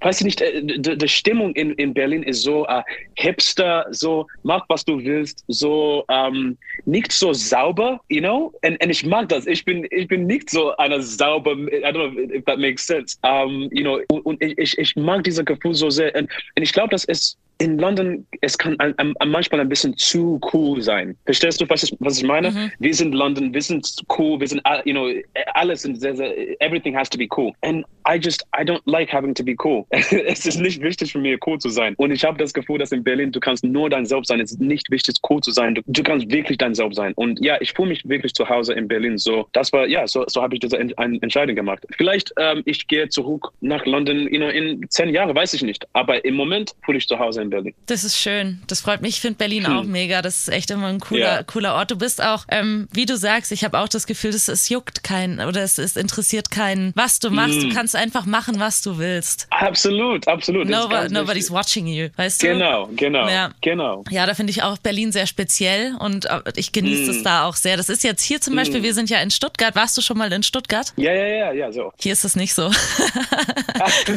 weiß 0.00 0.20
ich 0.20 0.24
nicht, 0.24 0.40
äh, 0.40 0.62
die, 0.62 1.08
Stimmung 1.08 1.52
in, 1.54 1.72
in 1.74 1.92
Berlin 1.94 2.22
ist 2.22 2.42
so 2.42 2.66
uh, 2.68 2.82
hipster, 3.16 3.86
so 3.90 4.26
mach 4.42 4.64
was 4.68 4.84
du 4.84 5.02
willst, 5.02 5.44
so 5.48 6.04
ähm, 6.08 6.56
nicht 6.84 7.12
so 7.12 7.32
sauber, 7.32 8.00
you 8.08 8.20
know? 8.20 8.52
Und, 8.64 8.82
und 8.82 8.90
ich 8.90 9.04
mag 9.04 9.28
das. 9.28 9.46
Ich 9.46 9.64
bin, 9.64 9.86
ich 9.90 10.08
bin 10.08 10.26
nicht 10.26 10.50
so 10.50 10.76
einer 10.76 11.00
sauber, 11.00 11.52
I 11.52 11.84
don't 11.84 12.12
know 12.12 12.34
if 12.34 12.44
that 12.44 12.58
makes 12.58 12.86
sense. 12.86 13.16
Um, 13.22 13.68
you 13.72 13.82
know, 13.82 14.00
und 14.24 14.42
ich, 14.42 14.78
ich 14.78 14.96
mag 14.96 15.24
dieses 15.24 15.44
Gefühl 15.44 15.74
so 15.74 15.90
sehr. 15.90 16.14
Und, 16.14 16.30
und 16.56 16.62
ich 16.62 16.72
glaube, 16.72 16.90
das 16.90 17.04
ist 17.04 17.36
in 17.60 17.78
London, 17.78 18.26
es 18.40 18.56
kann 18.56 18.78
ein, 18.80 18.98
ein, 18.98 19.14
manchmal 19.26 19.60
ein 19.60 19.68
bisschen 19.68 19.96
zu 19.96 20.40
cool 20.52 20.80
sein. 20.80 21.16
Verstehst 21.26 21.60
du, 21.60 21.68
was 21.68 21.82
ich, 21.82 21.94
was 22.00 22.16
ich 22.18 22.24
meine? 22.24 22.50
Mhm. 22.50 22.72
Wir 22.78 22.94
sind 22.94 23.14
London, 23.14 23.52
wir 23.52 23.60
sind 23.60 23.86
cool, 24.18 24.40
wir 24.40 24.48
sind, 24.48 24.62
you 24.84 24.94
know, 24.94 25.10
alles 25.54 25.82
sind 25.82 26.00
sehr, 26.00 26.16
sehr, 26.16 26.32
everything 26.62 26.96
has 26.96 27.10
to 27.10 27.18
be 27.18 27.28
cool. 27.36 27.52
And 27.62 27.84
I 28.08 28.18
just, 28.18 28.44
I 28.58 28.64
don't 28.64 28.80
like 28.86 29.12
having 29.12 29.34
to 29.34 29.44
be 29.44 29.54
cool. 29.62 29.84
es 29.90 30.46
ist 30.46 30.58
nicht 30.58 30.80
wichtig 30.80 31.12
für 31.12 31.18
mich, 31.18 31.38
cool 31.46 31.58
zu 31.58 31.68
sein. 31.68 31.94
Und 31.96 32.12
ich 32.12 32.24
habe 32.24 32.38
das 32.38 32.54
Gefühl, 32.54 32.78
dass 32.78 32.92
in 32.92 33.04
Berlin, 33.04 33.30
du 33.30 33.40
kannst 33.40 33.62
nur 33.62 33.90
dein 33.90 34.06
Selbst 34.06 34.28
sein. 34.28 34.40
Es 34.40 34.52
ist 34.52 34.60
nicht 34.60 34.90
wichtig, 34.90 35.16
cool 35.28 35.42
zu 35.42 35.50
sein. 35.50 35.74
Du, 35.74 35.82
du 35.86 36.02
kannst 36.02 36.30
wirklich 36.30 36.56
dein 36.56 36.74
Selbst 36.74 36.96
sein. 36.96 37.12
Und 37.14 37.44
ja, 37.44 37.58
ich 37.60 37.74
fühle 37.74 37.88
mich 37.88 38.08
wirklich 38.08 38.32
zu 38.32 38.48
Hause 38.48 38.72
in 38.72 38.88
Berlin. 38.88 39.18
So, 39.18 39.46
das 39.52 39.70
war, 39.72 39.86
ja, 39.86 40.06
so, 40.06 40.24
so 40.28 40.40
habe 40.40 40.54
ich 40.54 40.60
diese 40.60 40.78
Ent 40.78 40.94
Entscheidung 40.96 41.56
gemacht. 41.56 41.86
Vielleicht, 41.98 42.32
ähm, 42.38 42.62
ich 42.64 42.88
gehe 42.88 43.08
zurück 43.10 43.52
nach 43.60 43.84
London, 43.84 44.20
you 44.32 44.38
know, 44.38 44.48
in 44.48 44.88
zehn 44.88 45.10
Jahren, 45.10 45.34
weiß 45.34 45.52
ich 45.52 45.62
nicht. 45.62 45.86
Aber 45.92 46.24
im 46.24 46.34
Moment 46.34 46.74
fühle 46.84 46.98
ich 46.98 47.06
zu 47.06 47.18
Hause 47.18 47.42
in 47.42 47.49
in 47.50 47.64
Berlin. 47.64 47.74
Das 47.86 48.04
ist 48.04 48.16
schön. 48.16 48.62
Das 48.66 48.80
freut 48.80 49.02
mich. 49.02 49.16
Ich 49.16 49.20
finde 49.20 49.36
Berlin 49.36 49.66
hm. 49.66 49.76
auch 49.76 49.84
mega. 49.84 50.22
Das 50.22 50.38
ist 50.38 50.48
echt 50.48 50.70
immer 50.70 50.86
ein 50.86 51.00
cooler, 51.00 51.36
ja. 51.36 51.42
cooler 51.42 51.74
Ort. 51.74 51.90
Du 51.90 51.96
bist 51.96 52.22
auch, 52.22 52.44
ähm, 52.48 52.88
wie 52.92 53.06
du 53.06 53.16
sagst, 53.16 53.52
ich 53.52 53.64
habe 53.64 53.78
auch 53.78 53.88
das 53.88 54.06
Gefühl, 54.06 54.30
dass 54.30 54.48
es 54.48 54.68
juckt 54.68 55.02
keinen 55.02 55.40
oder 55.40 55.62
es, 55.62 55.78
es 55.78 55.96
interessiert 55.96 56.50
keinen, 56.50 56.92
was 56.94 57.18
du 57.18 57.30
machst. 57.30 57.60
Hm. 57.60 57.68
Du 57.68 57.74
kannst 57.74 57.96
einfach 57.96 58.26
machen, 58.26 58.60
was 58.60 58.82
du 58.82 58.98
willst. 58.98 59.46
Absolut, 59.50 60.28
absolut. 60.28 60.68
No, 60.68 60.88
nobody's 61.10 61.50
watching 61.50 61.86
you, 61.86 62.08
weißt 62.16 62.42
du? 62.42 62.46
Genau, 62.48 62.88
genau, 62.94 63.28
ja. 63.28 63.50
genau. 63.60 64.04
Ja, 64.10 64.26
da 64.26 64.34
finde 64.34 64.50
ich 64.50 64.62
auch 64.62 64.78
Berlin 64.78 65.12
sehr 65.12 65.26
speziell 65.26 65.94
und 65.98 66.26
äh, 66.26 66.40
ich 66.56 66.72
genieße 66.72 67.10
hm. 67.10 67.10
es 67.10 67.22
da 67.22 67.46
auch 67.46 67.56
sehr. 67.56 67.76
Das 67.76 67.88
ist 67.88 68.04
jetzt 68.04 68.22
hier 68.22 68.40
zum 68.40 68.54
Beispiel, 68.54 68.76
hm. 68.76 68.84
wir 68.84 68.94
sind 68.94 69.10
ja 69.10 69.20
in 69.20 69.30
Stuttgart. 69.30 69.74
Warst 69.74 69.96
du 69.96 70.02
schon 70.02 70.18
mal 70.18 70.32
in 70.32 70.42
Stuttgart? 70.42 70.92
Ja, 70.96 71.12
ja, 71.12 71.26
ja, 71.26 71.52
ja, 71.52 71.72
so. 71.72 71.92
Hier 71.98 72.12
ist 72.12 72.24
es 72.24 72.36
nicht 72.36 72.54
so. 72.54 72.70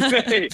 nee, 0.10 0.24
nee, 0.28 0.50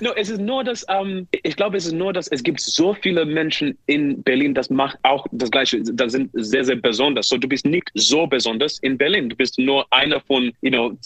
no, 0.00 0.12
es 0.14 0.28
ist 0.28 0.40
nur, 0.40 0.64
dass, 0.64 0.84
ähm, 0.88 1.26
ich 1.30 1.56
glaube, 1.56 1.76
es 1.76 1.86
ist 1.86 1.92
nur, 1.92 2.09
dass 2.12 2.28
es 2.28 2.42
gibt 2.42 2.60
so 2.60 2.94
viele 2.94 3.24
Menschen 3.24 3.76
in 3.86 4.22
Berlin, 4.22 4.54
das 4.54 4.70
macht 4.70 4.98
auch 5.02 5.26
das 5.32 5.50
Gleiche. 5.50 5.82
Das 5.82 6.12
sind 6.12 6.30
sehr, 6.34 6.64
sehr 6.64 6.76
besonders. 6.76 7.28
So, 7.28 7.36
du 7.36 7.48
bist 7.48 7.64
nicht 7.64 7.90
so 7.94 8.26
besonders 8.26 8.78
in 8.80 8.98
Berlin. 8.98 9.28
Du 9.28 9.36
bist 9.36 9.58
nur 9.58 9.86
einer 9.92 10.20
von, 10.20 10.52
you 10.62 10.70
know, 10.70 10.96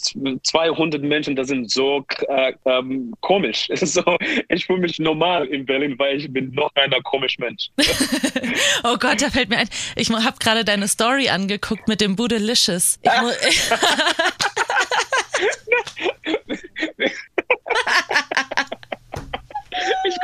200 0.43 1.01
Menschen, 1.01 1.35
das 1.35 1.47
sind 1.47 1.71
so 1.71 2.05
äh, 2.27 2.53
ähm, 2.65 3.13
komisch. 3.21 3.69
So, 3.85 4.17
ich 4.49 4.65
fühle 4.65 4.79
mich 4.79 4.99
normal 4.99 5.45
in 5.47 5.65
Berlin, 5.65 5.97
weil 5.99 6.17
ich 6.17 6.33
bin 6.33 6.51
noch 6.51 6.71
einer 6.73 6.99
komisch 7.01 7.37
Mensch. 7.37 7.69
oh 8.83 8.97
Gott, 8.99 9.21
da 9.21 9.29
fällt 9.29 9.49
mir 9.49 9.57
ein. 9.57 9.69
Ich 9.95 10.09
habe 10.09 10.37
gerade 10.39 10.65
deine 10.65 10.87
Story 10.87 11.29
angeguckt 11.29 11.87
mit 11.87 12.01
dem 12.01 12.15
Budelicious. 12.15 12.99
Ich 13.03 13.69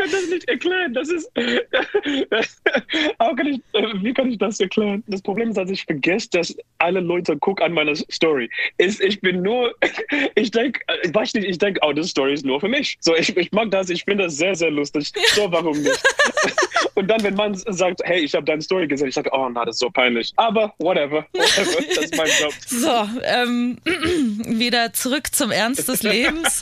kann 0.02 0.12
das 0.12 0.30
nicht 0.30 0.50
erklären. 0.50 0.94
Das 0.94 1.10
ist. 1.10 1.32
Kann 3.38 3.48
ich, 3.48 3.62
wie 4.04 4.14
kann 4.14 4.30
ich 4.30 4.38
das 4.38 4.60
erklären? 4.60 5.04
Das 5.08 5.22
Problem 5.22 5.50
ist, 5.50 5.58
dass 5.58 5.70
ich 5.70 5.86
vergesse, 5.86 6.30
dass 6.32 6.56
alle 6.80 7.00
Leute 7.00 7.38
gucken 7.38 7.66
an 7.66 7.74
meiner 7.74 7.96
Story. 7.96 8.50
Ist, 8.78 9.02
ich 9.02 9.22
bin 9.22 9.42
nur. 9.42 9.74
Ich 10.36 10.52
denke, 10.52 10.80
ich 11.04 11.14
weiß 11.14 11.34
nicht, 11.36 11.48
ich 11.48 11.58
denke, 11.58 11.80
oh, 11.84 11.94
das 11.94 12.10
Story 12.10 12.34
ist 12.34 12.46
nur 12.46 12.60
für 12.60 12.68
mich. 12.68 12.98
So, 13.00 13.16
ich, 13.16 13.36
ich 13.36 13.52
mag 13.52 13.72
das, 13.72 13.90
ich 13.90 14.04
finde 14.04 14.26
das 14.26 14.38
sehr, 14.38 14.56
sehr 14.56 14.72
lustig. 14.72 15.12
So, 15.34 15.52
warum 15.52 15.82
nicht? 15.82 16.02
Und 16.96 17.08
dann, 17.08 17.24
wenn 17.24 17.36
man 17.36 17.56
sagt, 17.56 18.02
hey, 18.04 18.20
ich 18.20 18.34
habe 18.34 18.46
deine 18.46 18.62
Story 18.62 18.88
gesehen, 18.88 19.08
ich 19.08 19.16
sage, 19.16 19.30
oh, 19.34 19.50
na, 19.50 19.66
das 19.66 19.76
ist 19.76 19.80
so 19.80 19.90
peinlich. 19.90 20.32
Aber 20.36 20.74
whatever, 20.80 21.26
whatever, 21.34 21.82
das 21.96 22.06
ist 22.06 22.18
mein 22.18 22.30
Job. 22.40 22.54
So, 22.66 23.10
ähm, 23.24 23.78
wieder 24.60 24.94
zurück 24.94 25.34
zum 25.34 25.52
Ernst 25.52 25.88
des 25.88 26.04
Lebens. 26.04 26.62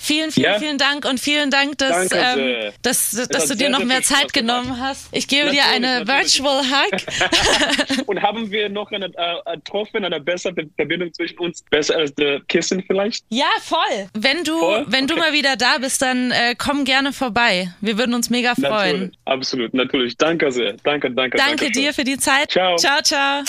Vielen, 0.00 0.30
vielen, 0.30 0.52
ja? 0.52 0.58
vielen 0.58 0.78
Dank 0.78 1.04
und 1.04 1.20
vielen 1.20 1.50
Dank, 1.50 1.78
dass, 1.78 2.10
ähm, 2.12 2.72
dass, 2.82 3.10
dass, 3.30 3.48
du 3.48 3.56
dir 3.56 3.70
noch 3.70 3.84
mehr 3.84 4.02
Zeit 4.02 4.32
genommen 4.32 4.80
hast. 4.80 5.08
Ich 5.12 5.26
gebe 5.26 5.46
natürlich, 5.46 5.64
dir 5.64 5.70
eine 5.70 6.04
natürlich. 6.04 6.42
Virtual 6.42 6.64
Hug. 6.64 8.06
und 8.06 8.22
haben 8.22 8.50
wir 8.50 8.68
noch 8.68 8.90
eine 8.92 9.06
äh, 9.06 9.56
getroffen, 9.56 10.04
eine 10.04 10.20
bessere 10.20 10.54
Verbindung 10.76 11.12
zwischen 11.12 11.38
uns, 11.38 11.62
besser 11.70 11.96
als 11.96 12.14
der 12.14 12.40
Kissen 12.48 12.82
vielleicht? 12.86 13.24
Ja, 13.30 13.46
voll. 13.62 14.08
Wenn 14.14 14.44
du, 14.44 14.58
voll? 14.58 14.84
wenn 14.88 15.04
okay. 15.04 15.14
du 15.14 15.20
mal 15.20 15.32
wieder 15.32 15.56
da 15.56 15.78
bist, 15.78 16.02
dann 16.02 16.30
äh, 16.30 16.54
komm 16.56 16.84
gerne 16.84 17.12
vorbei. 17.12 17.72
Wir 17.80 17.98
würden 17.98 18.14
uns 18.14 18.30
mega 18.30 18.54
freuen. 18.54 18.68
Natürlich, 18.68 19.18
absolut, 19.24 19.74
natürlich. 19.74 20.16
Danke 20.16 20.52
sehr. 20.52 20.74
Danke, 20.84 21.10
danke. 21.10 21.36
Danke, 21.36 21.56
danke 21.56 21.70
dir 21.72 21.92
für 21.92 22.04
die 22.04 22.18
Zeit. 22.18 22.52
Ciao. 22.52 22.76
Ciao, 22.76 23.02
ciao. 23.02 23.42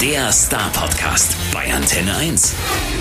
Der 0.00 0.32
Star 0.32 0.70
Podcast 0.72 1.36
bei 1.52 1.72
Antenne 1.72 2.16
1. 2.16 2.99